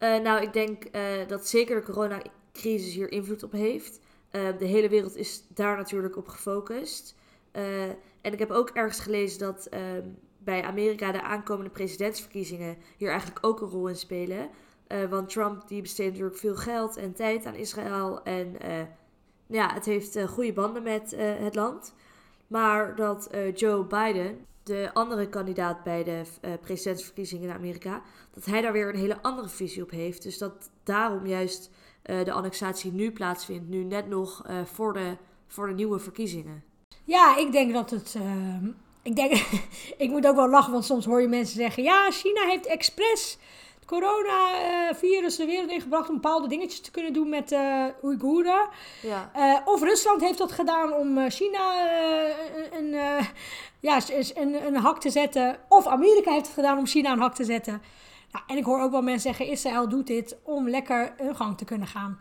Nou, 0.00 0.42
ik 0.42 0.52
denk 0.52 0.84
dat 1.28 1.48
zeker 1.48 1.76
de 1.76 1.92
coronacrisis 1.92 2.94
hier 2.94 3.12
invloed 3.12 3.42
op 3.42 3.52
heeft. 3.52 4.00
Uh, 4.32 4.58
de 4.58 4.64
hele 4.64 4.88
wereld 4.88 5.16
is 5.16 5.44
daar 5.48 5.76
natuurlijk 5.76 6.16
op 6.16 6.28
gefocust. 6.28 7.14
En 8.20 8.32
ik 8.32 8.38
heb 8.38 8.50
ook 8.50 8.70
ergens 8.70 9.00
gelezen 9.00 9.38
dat 9.38 9.68
uh, 9.74 9.80
bij 10.38 10.62
Amerika 10.62 11.12
de 11.12 11.22
aankomende 11.22 11.70
presidentsverkiezingen 11.70 12.76
hier 12.96 13.10
eigenlijk 13.10 13.46
ook 13.46 13.60
een 13.60 13.68
rol 13.68 13.88
in 13.88 13.96
spelen. 13.96 14.50
Eh, 14.86 15.04
want 15.04 15.28
Trump 15.28 15.68
die 15.68 15.82
besteedt 15.82 16.10
natuurlijk 16.10 16.38
veel 16.38 16.56
geld 16.56 16.96
en 16.96 17.12
tijd 17.12 17.46
aan 17.46 17.54
Israël. 17.54 18.22
En 18.22 18.56
ja, 19.46 19.74
het 19.74 19.84
heeft 19.84 20.18
goede 20.28 20.52
banden 20.52 20.82
met 20.82 21.14
het 21.16 21.54
land. 21.54 21.94
Maar 22.50 22.96
dat 22.96 23.26
eh, 23.26 23.54
Joe 23.54 23.84
Biden, 23.84 24.46
de 24.62 24.90
andere 24.92 25.28
kandidaat 25.28 25.82
bij 25.82 26.04
de 26.04 26.22
eh, 26.40 26.50
presidentsverkiezingen 26.60 27.48
in 27.48 27.54
Amerika, 27.54 28.02
dat 28.34 28.44
hij 28.44 28.60
daar 28.60 28.72
weer 28.72 28.88
een 28.88 29.00
hele 29.00 29.22
andere 29.22 29.48
visie 29.48 29.82
op 29.82 29.90
heeft. 29.90 30.22
Dus 30.22 30.38
dat 30.38 30.70
daarom 30.82 31.26
juist 31.26 31.70
eh, 32.02 32.24
de 32.24 32.32
annexatie 32.32 32.92
nu 32.92 33.10
plaatsvindt, 33.10 33.68
nu 33.68 33.84
net 33.84 34.08
nog 34.08 34.46
voor, 34.64 34.92
de, 34.92 35.16
voor 35.46 35.66
de 35.66 35.74
nieuwe 35.74 35.98
verkiezingen. 35.98 36.64
Ja, 37.04 37.36
ik 37.36 37.52
denk 37.52 37.72
dat 37.72 37.90
het. 37.90 38.14
ehm, 38.14 38.66
ik, 39.02 39.16
denk, 39.16 39.32
ik 40.04 40.10
moet 40.10 40.26
ook 40.26 40.36
wel 40.36 40.50
lachen, 40.50 40.72
want 40.72 40.84
soms 40.84 41.04
hoor 41.04 41.20
je 41.20 41.28
mensen 41.28 41.56
zeggen: 41.56 41.82
ja, 41.82 42.10
China 42.10 42.46
heeft 42.46 42.66
expres 42.66 43.38
coronavirus 43.90 45.36
de 45.36 45.46
wereld 45.46 45.70
ingebracht 45.70 46.08
om 46.08 46.14
bepaalde 46.14 46.48
dingetjes 46.48 46.80
te 46.80 46.90
kunnen 46.90 47.12
doen 47.12 47.28
met 47.28 47.52
eh 47.52 47.84
Oeigoeren. 48.02 48.68
Ja. 49.02 49.30
Eh, 49.34 49.56
of 49.64 49.82
Rusland 49.82 50.20
heeft 50.20 50.38
dat 50.38 50.52
gedaan 50.52 50.92
om 50.92 51.18
eh, 51.18 51.30
China 51.30 51.74
een, 52.72 52.90
ja, 53.80 54.00
een, 54.34 54.66
een 54.66 54.76
hak 54.76 55.00
te 55.00 55.10
zetten. 55.10 55.58
Of 55.68 55.86
Amerika 55.86 56.32
heeft 56.32 56.46
het 56.46 56.54
gedaan 56.54 56.78
om 56.78 56.86
China 56.86 57.12
een 57.12 57.20
hak 57.20 57.34
te 57.34 57.44
zetten. 57.44 57.82
Nou, 58.32 58.44
en 58.46 58.56
ik 58.56 58.64
hoor 58.64 58.80
ook 58.80 58.90
wel 58.90 59.02
mensen 59.02 59.34
zeggen: 59.34 59.46
Israël 59.46 59.88
doet 59.88 60.06
dit 60.06 60.36
om 60.42 60.68
lekker 60.68 61.12
hun 61.16 61.36
gang 61.36 61.58
te 61.58 61.64
kunnen 61.64 61.88
gaan. 61.88 62.20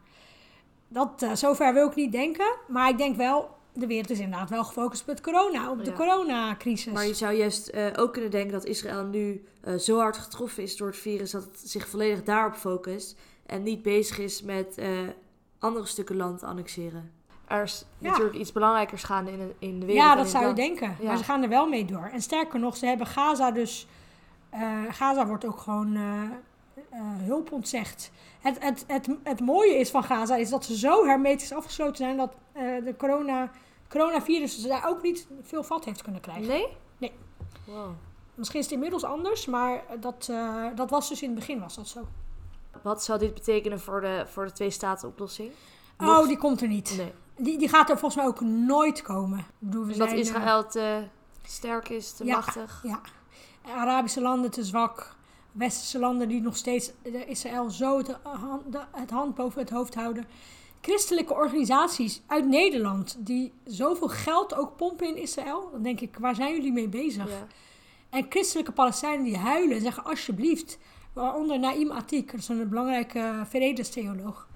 Dat, 0.88 1.27
zover 1.34 1.73
wil 1.73 1.88
ik 1.88 1.95
niet 1.95 2.12
denken. 2.12 2.55
Maar 2.67 2.89
ik 2.89 2.97
denk 2.97 3.15
wel, 3.15 3.58
de 3.73 3.88
wereld 3.88 4.10
is 4.10 4.19
inderdaad 4.19 4.49
wel 4.49 4.63
gefocust 4.63 5.01
op 5.01 5.08
het 5.08 5.21
corona, 5.21 5.71
op 5.71 5.84
de 5.84 5.89
Ja. 5.89 5.95
coronacrisis. 5.97 6.93
Maar 6.93 7.05
je 7.05 7.13
zou 7.13 7.34
juist 7.34 7.67
eh, 7.67 7.86
ook 7.95 8.13
kunnen 8.13 8.32
denken 8.32 8.51
dat 8.51 8.65
Israël 8.65 9.03
nu 9.03 9.43
eh, 9.62 9.75
zo 9.75 9.97
hard 9.99 10.17
getroffen 10.17 10.63
is 10.63 10.77
door 10.77 10.88
het 10.88 10.97
virus 10.97 11.32
dat 11.32 11.43
het 11.43 11.60
zich 11.69 11.88
volledig 11.88 12.23
daarop 12.23 12.53
focust 12.53 13.17
en 13.45 13.63
niet 13.63 13.82
bezig 13.82 14.19
is 14.19 14.41
met 14.41 14.77
eh, 14.77 14.88
andere 15.60 15.86
stukken 15.86 16.15
land 16.15 16.39
te 16.39 16.45
annexeren. 16.45 17.12
Er 17.47 17.63
is 17.63 17.86
Ja. 17.97 18.10
natuurlijk 18.10 18.36
iets 18.38 18.51
belangrijkers 18.51 19.03
gaande 19.03 19.32
in 19.32 19.38
de, 19.38 19.53
in 19.60 19.79
de 19.79 19.86
wereld. 19.86 20.05
Ja, 20.05 20.15
dat 20.15 20.29
zou 20.29 20.47
je 20.47 20.53
denken. 20.53 20.95
Ja. 20.99 21.05
Maar 21.08 21.17
ze 21.17 21.23
gaan 21.23 21.43
er 21.43 21.49
wel 21.49 21.67
mee 21.67 21.86
door. 21.86 22.10
En 22.13 22.21
sterker 22.21 22.60
nog, 22.60 22.77
ze 22.77 22.86
hebben 22.86 23.08
Gaza 23.08 23.51
dus... 23.51 23.88
eh, 24.49 24.84
Gaza 24.89 25.27
wordt 25.27 25.45
ook 25.45 25.60
gewoon 25.60 25.97
hulp 27.25 27.51
ontzegd. 27.51 28.11
Het, 28.39 28.57
het, 28.59 28.83
het, 28.87 29.07
het 29.23 29.39
mooie 29.39 29.77
is 29.77 29.89
van 29.89 30.03
Gaza 30.03 30.35
is 30.35 30.49
dat 30.49 30.65
ze 30.65 30.77
zo 30.77 31.05
hermetisch 31.05 31.53
afgesloten 31.53 31.95
zijn... 31.95 32.17
dat 32.17 32.33
eh, 32.51 32.63
de 32.83 32.95
corona, 32.97 33.51
coronavirus 33.89 34.61
daar 34.61 34.87
ook 34.87 35.01
niet 35.01 35.27
veel 35.41 35.63
vat 35.63 35.85
heeft 35.85 36.01
kunnen 36.01 36.21
krijgen. 36.21 36.47
Nee? 36.47 36.67
Nee. 36.97 37.11
Wow. 37.65 37.89
Misschien 38.35 38.59
is 38.59 38.65
het 38.65 38.73
inmiddels 38.73 39.03
anders, 39.03 39.45
maar 39.45 39.83
dat, 39.99 40.27
eh, 40.31 40.65
dat 40.75 40.89
was 40.89 41.09
dus 41.09 41.21
in 41.21 41.29
het 41.29 41.39
begin 41.39 41.59
was 41.59 41.75
dat 41.75 41.87
zo. 41.87 42.07
Wat 42.81 43.03
zou 43.03 43.19
dit 43.19 43.33
betekenen 43.33 43.79
voor 43.79 44.01
de, 44.01 44.25
voor 44.27 44.45
de 44.45 44.51
twee-staten-oplossing? 44.51 45.51
Oh, 45.99 46.27
die 46.27 46.37
komt 46.37 46.61
er 46.61 46.67
niet. 46.67 46.93
Nee. 46.97 47.13
Die, 47.37 47.57
die 47.57 47.69
gaat 47.69 47.89
er 47.89 47.97
volgens 47.97 48.15
mij 48.21 48.31
ook 48.31 48.41
nooit 48.41 49.01
komen. 49.01 49.45
Bedoel, 49.59 49.89
eh, 49.89 50.13
Israël 50.13 50.67
te 50.67 51.03
sterk 51.43 51.89
is, 51.89 52.11
te 52.11 52.25
Ja. 52.25 52.35
machtig. 52.35 52.79
Ja, 52.83 53.01
Arabische 53.75 54.21
landen 54.21 54.51
te 54.51 54.63
zwak. 54.63 55.15
Westerse 55.60 56.00
landen 56.00 56.28
die 56.28 56.41
nog 56.41 56.58
steeds 56.58 56.91
Israël 57.28 57.69
zo 57.69 57.98
het, 57.98 58.17
het 58.91 59.10
hand 59.10 59.36
boven 59.36 59.62
het 59.62 59.69
hoofd 59.69 59.95
houden. 59.95 60.26
Christelijke 60.82 61.34
organisaties 61.34 62.22
uit 62.28 62.48
Nederland 62.48 63.15
die 63.19 63.54
zoveel 63.63 64.08
geld 64.08 64.56
ook 64.56 64.76
pompen 64.76 65.08
in 65.08 65.17
Israël. 65.17 65.69
Dan 65.72 65.82
denk 65.82 66.00
ik, 66.00 66.17
waar 66.19 66.36
zijn 66.36 66.56
jullie 66.56 66.72
mee 66.72 66.88
bezig? 66.88 67.30
Ja. 67.30 67.48
En 68.10 68.26
christelijke 68.30 68.72
Palestijnen 68.72 69.24
die 69.24 69.38
huilen 69.38 69.76
en 69.76 69.82
zeggen 69.82 70.04
alsjeblieft, 70.04 70.78
waaronder 71.13 71.60
Naim 71.60 71.91
Atik, 71.91 72.32
dat 72.32 72.39
is 72.39 72.48
een 72.48 72.69
belangrijke 72.69 73.43
vredestheoloog. 73.45 74.48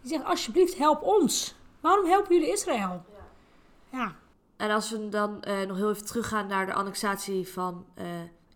Die 0.00 0.10
zegt 0.10 0.24
alsjeblieft 0.24 0.78
help 0.78 1.02
ons. 1.02 1.54
Waarom 1.80 2.06
helpen 2.06 2.34
jullie 2.34 2.52
Israël? 2.52 3.04
Ja, 3.90 4.14
En 4.56 4.70
als 4.70 4.90
we 4.90 5.08
dan 5.08 5.42
eh, 5.42 5.66
nog 5.66 5.76
heel 5.76 5.90
even 5.90 6.06
teruggaan 6.06 6.46
naar 6.46 6.66
de 6.66 6.72
annexatie 6.72 7.48
van 7.48 7.86
eh, 7.94 8.04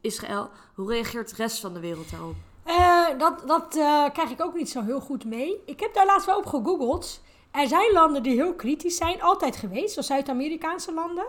Israël, 0.06 0.50
hoe 0.74 0.88
reageert 0.92 1.28
de 1.28 1.36
rest 1.36 1.60
van 1.60 1.74
de 1.74 1.80
wereld 1.80 2.10
daarop? 2.10 2.34
Eh, 2.64 3.18
dat 3.18 3.42
dat 3.46 3.76
eh, 3.76 4.04
krijg 4.12 4.30
ik 4.30 4.42
ook 4.44 4.54
niet 4.54 4.70
zo 4.70 4.82
heel 4.82 5.00
goed 5.00 5.24
mee. 5.24 5.62
Ik 5.66 5.80
heb 5.80 5.94
daar 5.94 6.06
laatst 6.06 6.26
wel 6.26 6.38
op 6.38 6.46
gegoogeld. 6.46 7.20
Er 7.50 7.68
zijn 7.68 7.92
landen 7.92 8.22
die 8.22 8.34
heel 8.34 8.54
kritisch 8.54 8.96
zijn, 8.96 9.22
altijd 9.22 9.56
geweest, 9.56 9.92
zoals 9.92 10.06
Zuid-Amerikaanse 10.06 10.94
landen. 10.94 11.26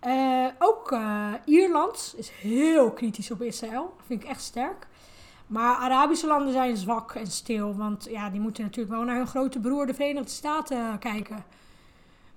Eh, 0.00 0.46
ook 0.58 0.96
Ierland 1.44 2.14
is 2.16 2.30
heel 2.30 2.90
kritisch 2.90 3.30
op 3.30 3.42
Israël. 3.42 3.94
Dat 3.96 4.06
vind 4.06 4.22
ik 4.22 4.28
echt 4.28 4.42
sterk. 4.42 4.86
Maar 5.46 5.76
Arabische 5.76 6.26
landen 6.26 6.52
zijn 6.52 6.76
zwak 6.76 7.14
en 7.14 7.26
stil, 7.26 7.76
want 7.76 8.06
ja, 8.10 8.30
die 8.30 8.40
moeten 8.40 8.62
natuurlijk 8.62 8.94
wel 8.94 9.04
naar 9.04 9.16
hun 9.16 9.26
grote 9.26 9.58
broer, 9.60 9.86
de 9.86 9.94
Verenigde 9.94 10.30
Staten, 10.30 10.98
kijken. 10.98 11.44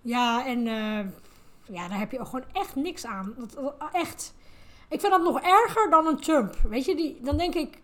Ja, 0.02 0.46
en 0.46 0.64
ja, 1.66 1.88
daar 1.88 2.00
heb 2.00 2.12
je 2.12 2.20
ook 2.20 2.26
gewoon 2.26 2.46
echt 2.54 2.76
niks 2.76 3.06
aan. 3.06 3.36
Dat- 3.38 3.74
echt. 3.92 4.34
Ik 4.90 5.00
vind 5.00 5.12
dat 5.12 5.24
nog 5.24 5.40
erger 5.42 5.90
dan 5.90 6.08
een 6.08 6.20
Trump. 6.20 6.56
Weet 6.70 6.86
je, 6.86 6.96
die, 6.96 7.18
dan 7.22 7.38
denk 7.38 7.54
ik, 7.56 7.82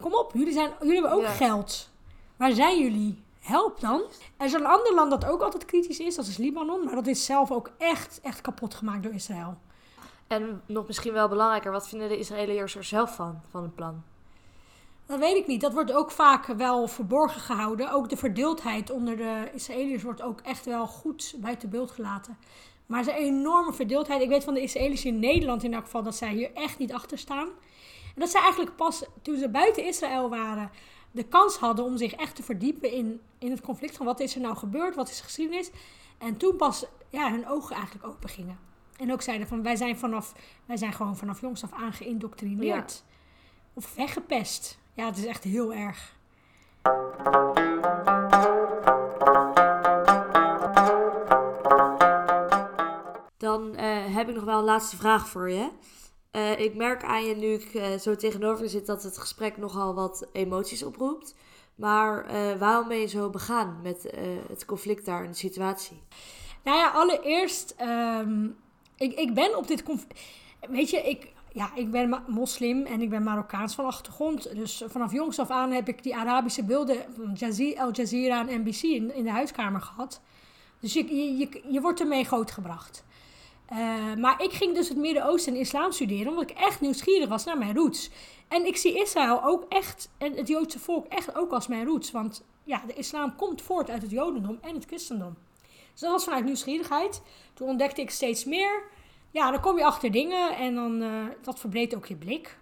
kom 0.00 0.14
op, 0.14 0.32
jullie, 0.34 0.52
zijn, 0.52 0.70
jullie 0.80 0.94
hebben 1.00 1.12
ook 1.12 1.22
Ja. 1.22 1.30
geld. 1.30 1.90
Waar 2.36 2.52
zijn 2.52 2.78
jullie? 2.82 3.22
Help 3.40 3.80
dan. 3.80 4.02
Er 4.36 4.46
is 4.46 4.52
een 4.52 4.66
ander 4.66 4.94
land 4.94 5.10
dat 5.10 5.24
ook 5.26 5.40
altijd 5.42 5.64
kritisch 5.64 5.98
is, 6.00 6.14
dat 6.14 6.26
is 6.26 6.36
Libanon. 6.36 6.84
Maar 6.84 6.94
dat 6.94 7.06
is 7.06 7.24
zelf 7.24 7.50
ook 7.50 7.70
echt, 7.78 8.20
echt 8.22 8.40
kapot 8.40 8.74
gemaakt 8.74 9.02
door 9.02 9.12
Israël. 9.12 9.58
En 10.26 10.62
nog 10.66 10.86
misschien 10.86 11.12
wel 11.12 11.28
belangrijker, 11.28 11.72
wat 11.72 11.88
vinden 11.88 12.08
de 12.08 12.18
Israëliërs 12.18 12.76
er 12.76 12.84
zelf 12.84 13.14
van, 13.14 13.40
van 13.50 13.62
het 13.62 13.74
plan? 13.74 14.02
Dat 15.06 15.18
weet 15.18 15.36
ik 15.36 15.46
niet. 15.46 15.60
Dat 15.60 15.72
wordt 15.72 15.92
ook 15.92 16.10
vaak 16.10 16.46
wel 16.46 16.86
verborgen 16.88 17.40
gehouden. 17.40 17.92
Ook 17.92 18.08
de 18.08 18.16
verdeeldheid 18.16 18.90
onder 18.90 19.16
de 19.16 19.50
Israëliërs 19.54 20.02
wordt 20.02 20.22
ook 20.22 20.40
echt 20.40 20.64
wel 20.64 20.86
goed 20.86 21.34
buiten 21.36 21.70
beeld 21.70 21.90
gelaten. 21.90 22.38
Maar 22.90 23.00
er 23.00 23.06
is 23.06 23.14
een 23.14 23.34
enorme 23.34 23.72
verdeeldheid. 23.72 24.22
Ik 24.22 24.28
weet 24.28 24.44
van 24.44 24.54
de 24.54 24.62
Israëliërs 24.62 25.04
in 25.04 25.18
Nederland 25.18 25.62
in 25.62 25.74
elk 25.74 25.84
geval 25.84 26.02
dat 26.02 26.16
zij 26.16 26.32
hier 26.32 26.50
echt 26.54 26.78
niet 26.78 26.92
achter 26.92 27.18
staan. 27.18 27.48
En 28.14 28.20
dat 28.20 28.30
zij 28.30 28.40
eigenlijk 28.40 28.76
pas 28.76 29.04
toen 29.22 29.38
ze 29.38 29.48
buiten 29.48 29.84
Israël 29.86 30.28
waren 30.28 30.70
de 31.10 31.22
kans 31.22 31.56
hadden 31.56 31.84
om 31.84 31.96
zich 31.96 32.12
echt 32.12 32.36
te 32.36 32.42
verdiepen 32.42 32.92
in, 32.92 33.20
in 33.38 33.50
het 33.50 33.60
conflict. 33.60 33.96
Van 33.96 34.06
wat 34.06 34.20
is 34.20 34.34
er 34.34 34.40
nou 34.40 34.56
gebeurd? 34.56 34.94
Wat 34.94 35.08
is 35.08 35.16
de 35.16 35.22
geschiedenis? 35.22 35.70
En 36.18 36.36
toen 36.36 36.56
pas 36.56 36.84
ja, 37.08 37.30
hun 37.30 37.48
ogen 37.48 37.76
eigenlijk 37.76 38.06
open 38.06 38.28
gingen. 38.28 38.58
En 38.96 39.12
ook 39.12 39.22
zeiden 39.22 39.46
van 39.46 39.62
wij 39.62 39.76
zijn, 39.76 39.98
vanaf, 39.98 40.34
wij 40.66 40.76
zijn 40.76 40.92
gewoon 40.92 41.16
vanaf 41.16 41.40
jongs 41.40 41.62
af 41.62 41.72
aan 41.72 41.92
geïndoctrineerd. 41.92 43.04
Of 43.74 43.94
weggepest. 43.94 44.78
Ja, 44.94 45.06
het 45.06 45.18
is 45.18 45.26
echt 45.26 45.44
heel 45.44 45.74
erg. 45.74 46.18
Dan 53.40 53.76
eh, 53.76 54.14
heb 54.14 54.28
ik 54.28 54.34
nog 54.34 54.44
wel 54.44 54.58
een 54.58 54.64
laatste 54.64 54.96
vraag 54.96 55.28
voor 55.28 55.50
je. 55.50 55.68
Eh, 56.30 56.58
ik 56.58 56.74
merk 56.74 57.04
aan 57.04 57.24
je 57.24 57.36
nu 57.36 57.46
ik 57.46 57.74
eh, 57.74 57.98
zo 57.98 58.16
tegenover 58.16 58.68
zit 58.68 58.86
dat 58.86 59.02
het 59.02 59.18
gesprek 59.18 59.56
nogal 59.56 59.94
wat 59.94 60.28
emoties 60.32 60.82
oproept. 60.82 61.34
Maar 61.74 62.26
waarom 62.58 62.88
ben 62.88 62.96
je 62.96 63.06
zo 63.06 63.30
begaan 63.30 63.78
met 63.82 64.12
het 64.48 64.64
conflict 64.64 65.04
daar 65.04 65.24
en 65.24 65.30
de 65.30 65.36
situatie? 65.36 66.02
Nou 66.64 66.78
ja, 66.78 66.90
allereerst, 66.90 67.74
ehm, 67.76 68.44
ik, 68.96 69.12
ik 69.12 69.34
ben 69.34 69.56
op 69.56 69.66
dit 69.66 69.82
conflict. 69.82 70.20
Weet 70.68 70.90
je, 70.90 70.96
ik, 70.96 71.32
ja, 71.52 71.74
ik 71.74 71.90
ben 71.90 72.22
moslim 72.26 72.86
en 72.86 73.00
ik 73.00 73.10
ben 73.10 73.22
Marokkaans 73.22 73.74
van 73.74 73.84
achtergrond. 73.84 74.56
Dus 74.56 74.84
vanaf 74.86 75.12
jongs 75.12 75.38
af 75.38 75.50
aan 75.50 75.70
heb 75.70 75.88
ik 75.88 76.02
die 76.02 76.16
Arabische 76.16 76.64
beelden 76.64 76.96
van 77.14 77.36
Al 77.78 77.92
Jazeera 77.92 78.48
en 78.48 78.60
NBC 78.60 78.82
in, 78.82 79.14
in 79.14 79.24
de 79.24 79.30
huiskamer 79.30 79.80
gehad. 79.80 80.20
Dus 80.80 80.92
je, 80.92 81.16
je, 81.16 81.36
je, 81.36 81.62
je 81.68 81.80
wordt 81.80 82.00
ermee 82.00 82.24
grootgebracht. 82.24 83.04
Eh, 83.70 84.14
maar 84.14 84.42
ik 84.42 84.52
ging 84.52 84.74
dus 84.74 84.88
het 84.88 84.98
Midden-Oosten 84.98 85.54
en 85.54 85.60
islam 85.60 85.92
studeren, 85.92 86.28
omdat 86.28 86.50
ik 86.50 86.56
echt 86.56 86.80
nieuwsgierig 86.80 87.28
was 87.28 87.44
naar 87.44 87.58
mijn 87.58 87.74
roots. 87.74 88.10
En 88.48 88.66
ik 88.66 88.76
zie 88.76 89.00
Israël 89.00 89.44
ook 89.44 89.64
echt, 89.68 90.10
en 90.18 90.36
het 90.36 90.48
Joodse 90.48 90.78
volk 90.78 91.06
echt 91.06 91.36
ook 91.36 91.52
als 91.52 91.66
mijn 91.66 91.86
roots. 91.86 92.10
Want 92.10 92.44
ja, 92.64 92.82
de 92.86 92.94
islam 92.94 93.36
komt 93.36 93.62
voort 93.62 93.90
uit 93.90 94.02
het 94.02 94.10
Jodendom 94.10 94.58
en 94.60 94.74
het 94.74 94.84
christendom. 94.84 95.36
Dus 95.92 96.00
dat 96.00 96.10
was 96.10 96.24
vanuit 96.24 96.44
nieuwsgierigheid. 96.44 97.22
Toen 97.54 97.68
ontdekte 97.68 98.00
ik 98.00 98.10
steeds 98.10 98.44
meer. 98.44 98.82
Ja, 99.30 99.50
dan 99.50 99.60
kom 99.60 99.78
je 99.78 99.84
achter 99.84 100.10
dingen 100.10 100.56
en 100.56 100.74
dan, 100.74 101.02
eh, 101.02 101.24
dat 101.42 101.58
verbreedt 101.58 101.94
ook 101.94 102.06
je 102.06 102.16
blik. 102.16 102.58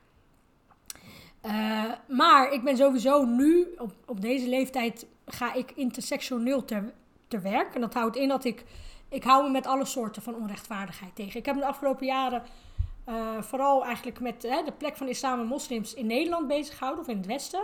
Eh, 1.41 1.93
maar 2.09 2.53
ik 2.53 2.63
ben 2.63 2.77
sowieso 2.77 3.25
nu, 3.25 3.67
op, 3.79 3.93
op 4.07 4.21
deze 4.21 4.49
leeftijd, 4.49 5.07
ga 5.27 5.53
ik 5.53 5.73
intersectioneel 5.75 6.65
te, 6.65 6.83
te 7.29 7.39
werk. 7.39 7.75
En 7.75 7.81
dat 7.81 7.95
houdt 7.95 8.17
in 8.17 8.29
dat 8.29 8.45
ik, 8.45 8.65
ik 9.09 9.25
hou 9.25 9.45
me 9.45 9.51
met 9.51 9.67
alle 9.67 9.85
soorten 9.85 10.23
van 10.23 10.35
onrechtvaardigheid 10.35 11.15
tegen. 11.15 11.39
Ik 11.41 11.47
heb 11.47 11.55
me 11.55 11.61
de 11.61 11.67
afgelopen 11.67 12.07
jaren 12.07 12.43
eh, 13.05 13.15
vooral 13.41 13.85
eigenlijk 13.85 14.21
met 14.21 14.45
eh, 14.45 14.65
de 14.65 14.73
plek 14.73 14.97
van 14.97 15.09
islam 15.09 15.41
en 15.41 15.47
moslims 15.47 15.95
in 15.95 16.07
Nederland 16.07 16.49
bezig 16.49 16.77
gehouden, 16.79 17.05
of 17.05 17.11
in 17.11 17.17
het 17.17 17.27
Westen. 17.27 17.63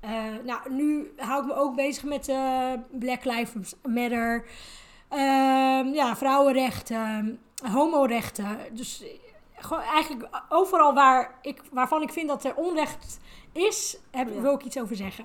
Eh, 0.00 0.10
nou, 0.44 0.72
nu 0.72 1.12
hou 1.16 1.40
ik 1.40 1.46
me 1.46 1.54
ook 1.54 1.74
bezig 1.74 2.04
met 2.04 2.28
eh, 2.28 2.72
Black 2.90 3.24
Lives 3.24 3.74
Matter, 3.82 4.44
ehm, 5.08 5.86
ja, 5.86 6.16
vrouwenrechten, 6.16 7.40
homorechten. 7.72 8.58
Dus 8.72 9.04
gewoon 9.56 9.82
eigenlijk 9.82 10.28
overal 10.48 10.94
waar 10.94 11.38
ik, 11.42 11.62
waarvan 11.72 12.02
ik 12.02 12.12
vind 12.12 12.28
dat 12.28 12.44
er 12.44 12.54
onrecht 12.54 13.18
is, 13.52 13.98
heb, 14.10 14.28
Ja. 14.28 14.40
wil 14.40 14.54
ik 14.54 14.64
iets 14.64 14.78
over 14.80 14.96
zeggen. 14.96 15.24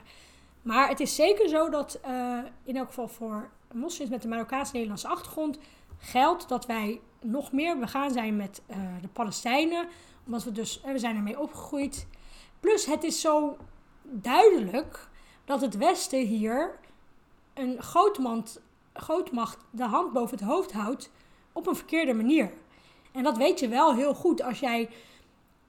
Maar 0.61 0.87
het 0.89 0.99
is 0.99 1.15
zeker 1.15 1.49
zo 1.49 1.69
dat, 1.69 1.99
in 2.63 2.77
elk 2.77 2.87
geval 2.87 3.07
voor 3.07 3.49
moslims 3.73 4.09
met 4.09 4.23
een 4.23 4.29
Marokkaans-Nederlandse 4.29 5.07
achtergrond, 5.07 5.59
geldt 5.97 6.49
dat 6.49 6.65
wij 6.65 7.01
nog 7.21 7.51
meer 7.51 7.79
begaan 7.79 8.11
zijn 8.11 8.35
met 8.35 8.61
uh, 8.69 8.77
de 9.01 9.07
Palestijnen. 9.07 9.87
Omdat 10.25 10.43
we 10.43 10.51
dus, 10.51 10.81
we 10.83 10.99
zijn 10.99 11.15
ermee 11.15 11.39
opgegroeid. 11.39 12.07
Plus 12.59 12.85
het 12.85 13.03
is 13.03 13.21
zo 13.21 13.57
duidelijk 14.03 15.09
dat 15.45 15.61
het 15.61 15.77
Westen 15.77 16.25
hier 16.25 16.79
een 17.53 17.81
grootmand, 17.81 18.61
grootmacht 18.93 19.57
de 19.69 19.83
hand 19.83 20.13
boven 20.13 20.37
het 20.37 20.47
hoofd 20.47 20.71
houdt 20.71 21.11
op 21.51 21.67
een 21.67 21.75
verkeerde 21.75 22.13
manier. 22.13 22.53
En 23.11 23.23
dat 23.23 23.37
weet 23.37 23.59
je 23.59 23.67
wel 23.67 23.95
heel 23.95 24.13
goed 24.13 24.41
als 24.41 24.59
jij 24.59 24.89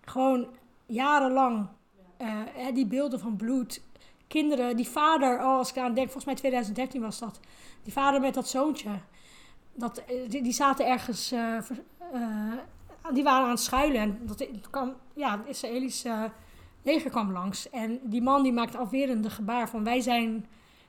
gewoon 0.01 0.49
jarenlang 0.87 1.69
uh, 2.19 2.75
die 2.75 2.87
beelden 2.87 3.21
van 3.21 3.37
bloed, 3.37 3.83
kinderen, 4.33 4.77
die 4.77 4.89
vader, 4.89 5.39
oh, 5.39 5.57
als 5.57 5.71
ik 5.71 5.79
aan 5.79 5.95
denk, 5.95 6.07
volgens 6.07 6.25
mij 6.25 6.35
2013 6.35 7.01
was 7.01 7.19
dat, 7.19 7.41
die 7.83 7.93
vader 7.93 8.21
met 8.21 8.35
dat 8.35 8.49
zoontje, 8.49 8.91
dat, 9.75 9.99
eh, 9.99 10.31
die, 10.31 10.43
die 10.43 10.53
zaten 10.53 10.87
ergens, 10.87 11.33
uh, 11.33 11.59
uh, 12.15 12.53
die 13.13 13.23
waren 13.23 13.45
aan 13.45 13.51
het 13.51 13.61
schuilen 13.61 14.01
en 14.01 14.21
dat 14.23 14.47
kwam, 14.71 14.95
ja, 15.15 15.39
het 15.39 15.49
Israëlische 15.49 16.31
leger 16.83 17.11
kwam 17.11 17.33
langs 17.33 17.71
en 17.71 18.01
die 18.03 18.23
man 18.23 18.43
die 18.43 18.53
maakte 18.53 18.79
afwerende 18.79 19.31
gebaar 19.31 19.69
van 19.69 19.85
wij 19.85 20.01
zijn, 20.01 20.47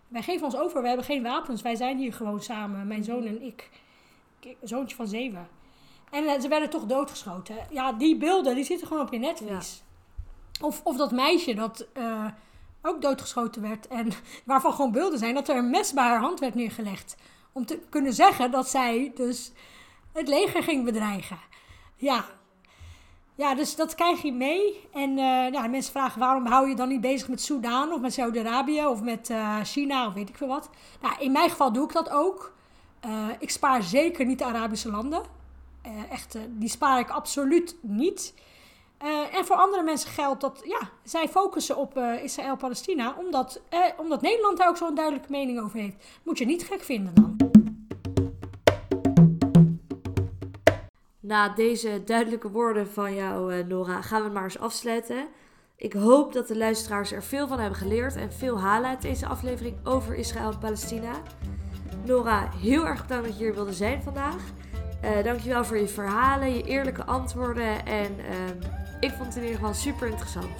wij 0.08 0.22
geven 0.22 0.46
ons 0.46 0.58
over, 0.58 0.82
we 0.82 0.88
hebben 0.88 1.06
geen 1.06 1.24
wapens, 1.24 1.62
wij 1.62 1.76
zijn 1.76 1.98
hier 1.98 2.14
gewoon 2.14 2.42
samen, 2.42 2.88
mijn 2.88 3.04
zoon 3.04 3.26
en 3.26 3.42
ik, 3.42 3.70
zoontje 4.62 4.96
van 4.96 5.08
zeven. 5.08 5.48
En 6.12 6.42
ze 6.42 6.48
werden 6.48 6.70
toch 6.70 6.86
doodgeschoten. 6.86 7.56
Ja, 7.70 7.92
die 7.92 8.18
beelden 8.18 8.56
die 8.56 8.64
zitten 8.64 8.88
gewoon 8.88 9.06
op 9.06 9.12
je 9.14 9.20
netvlies. 9.20 9.84
Of, 10.62 10.82
of 10.84 10.98
dat 10.98 11.12
meisje 11.12 11.54
dat 11.54 11.88
uh, 11.98 12.26
ook 12.84 13.02
doodgeschoten 13.02 13.62
werd. 13.62 13.88
En 13.88 14.12
waarvan 14.46 14.74
gewoon 14.74 14.92
beelden 14.92 15.20
zijn 15.20 15.34
dat 15.34 15.50
er 15.50 15.58
een 15.58 15.70
mes 15.70 15.94
bij 15.94 16.04
haar 16.04 16.20
hand 16.20 16.40
werd 16.40 16.56
neergelegd. 16.56 17.16
Om 17.52 17.66
te 17.66 17.80
kunnen 17.90 18.14
zeggen 18.14 18.52
dat 18.52 18.70
zij 18.70 19.12
dus 19.16 19.52
het 20.14 20.28
leger 20.28 20.64
ging 20.64 20.86
bedreigen. 20.86 21.38
Ja. 21.96 22.26
Ja, 23.36 23.56
dus 23.56 23.76
dat 23.76 23.96
krijg 23.96 24.22
je 24.22 24.32
mee. 24.32 24.88
En 24.94 25.10
uh, 25.10 25.52
ja, 25.52 25.68
mensen 25.68 25.92
vragen 25.92 26.20
waarom 26.20 26.46
hou 26.46 26.70
je 26.70 26.76
dan 26.76 26.88
niet 26.88 27.02
bezig 27.02 27.28
met 27.28 27.42
Soudaan 27.42 27.92
of 27.92 28.02
met 28.02 28.14
Saudi-Arabië 28.14 28.86
of 28.86 29.02
met 29.02 29.30
uh, 29.30 29.60
China 29.64 30.08
of 30.08 30.14
weet 30.14 30.30
ik 30.30 30.38
veel 30.38 30.48
wat. 30.48 30.70
Nou, 31.02 31.16
in 31.20 31.32
mijn 31.32 31.50
geval 31.50 31.74
doe 31.74 31.84
ik 31.84 31.94
dat 31.94 32.10
ook. 32.10 32.54
ik 33.40 33.50
spaar 33.50 33.84
zeker 33.84 34.26
niet 34.26 34.38
de 34.38 34.46
Arabische 34.46 34.92
landen. 34.92 35.24
echt, 36.10 36.38
die 36.50 36.70
spaar 36.70 37.00
ik 37.00 37.10
absoluut 37.10 37.76
niet. 37.82 38.34
Uh, 39.04 39.36
en 39.36 39.46
voor 39.46 39.56
andere 39.56 39.84
mensen 39.84 40.10
geldt 40.10 40.42
dat 40.42 40.62
ja, 40.66 40.90
zij 41.04 41.28
focussen 41.28 41.78
op 41.78 41.98
uh, 41.98 42.24
Israël-Palestina, 42.24 43.16
omdat, 43.18 43.62
uh, 43.74 43.80
omdat 43.98 44.22
Nederland 44.22 44.58
daar 44.58 44.68
ook 44.68 44.78
zo'n 44.78 44.96
duidelijke 44.96 45.32
mening 45.32 45.60
over 45.60 45.80
heeft. 45.80 46.06
Moet 46.24 46.38
je 46.38 46.46
niet 46.46 46.64
gek 46.64 46.82
vinden 46.82 47.14
dan. 47.14 47.38
Na 51.20 51.50
deze 51.50 52.04
duidelijke 52.06 52.50
woorden 52.50 52.88
van 52.88 53.16
jou, 53.16 53.64
Nora, 53.64 54.02
gaan 54.02 54.24
we 54.24 54.30
maar 54.30 54.44
eens 54.44 54.60
afsluiten. 54.60 55.28
Ik 55.76 55.94
hoop 55.94 56.34
dat 56.34 56.48
de 56.48 56.58
luisteraars 56.58 57.12
er 57.12 57.24
veel 57.24 57.48
van 57.48 57.60
hebben 57.60 57.78
geleerd 57.78 58.16
en 58.16 58.34
veel 58.34 58.60
halen 58.60 58.90
uit 58.90 59.02
deze 59.02 59.28
aflevering 59.28 59.76
over 59.84 60.16
Israël 60.16 60.52
en 60.52 60.60
Palestina. 60.60 61.12
Nora, 62.06 62.50
heel 62.62 62.88
erg 62.88 63.02
bedankt 63.02 63.28
dat 63.28 63.38
je 63.38 63.44
hier 63.44 63.54
wilde 63.54 63.74
zijn 63.74 64.04
vandaag. 64.04 64.44
Uh, 65.04 65.24
dankjewel 65.24 65.66
voor 65.66 65.78
je 65.78 65.88
verhalen, 65.88 66.54
je 66.54 66.64
eerlijke 66.64 67.04
antwoorden 67.04 67.86
en 67.86 68.20
ehm, 68.20 68.83
ik 69.04 69.12
vond 69.12 69.28
het 69.28 69.36
in 69.36 69.42
ieder 69.42 69.60
geval 69.60 69.74
super 69.74 70.08
interessant. 70.08 70.52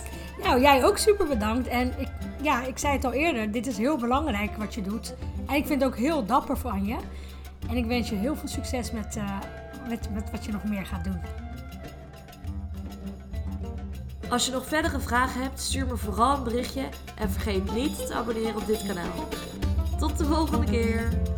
Nou, 0.44 0.62
jij 0.62 0.86
ook 0.86 0.98
super 0.98 1.28
bedankt. 1.28 1.68
En 1.68 1.94
ik, 2.00 2.08
ja, 2.42 2.64
ik 2.64 2.78
zei 2.78 2.94
het 2.94 3.06
al 3.06 3.14
eerder, 3.14 3.52
dit 3.52 3.68
is 3.68 3.78
heel 3.78 3.98
belangrijk 3.98 4.58
wat 4.58 4.74
je 4.74 4.82
doet. 4.82 5.16
En 5.48 5.56
ik 5.56 5.66
vind 5.66 5.82
het 5.82 5.92
ook 5.92 5.98
heel 5.98 6.26
dapper 6.26 6.58
van 6.58 6.86
je. 6.86 6.96
En 7.70 7.78
ik 7.78 7.86
wens 7.86 8.10
je 8.10 8.16
heel 8.16 8.36
veel 8.36 8.50
succes 8.50 8.92
met, 8.92 9.16
uh, 9.18 9.40
met, 9.88 10.14
met 10.14 10.32
wat 10.32 10.46
je 10.46 10.52
nog 10.52 10.64
meer 10.64 10.86
gaat 10.86 11.04
doen. 11.04 11.20
Als 14.30 14.46
je 14.46 14.52
nog 14.52 14.68
verdere 14.68 15.00
vragen 15.00 15.42
hebt, 15.42 15.60
stuur 15.60 15.86
me 15.86 15.98
vooral 15.98 16.38
een 16.38 16.44
berichtje 16.44 16.84
en 17.20 17.30
vergeet 17.30 17.74
niet 17.74 18.08
te 18.08 18.14
abonneren 18.14 18.56
op 18.56 18.66
dit 18.66 18.86
kanaal. 18.88 19.28
Tot 20.00 20.18
de 20.18 20.26
volgende 20.26 20.66
keer! 20.66 21.33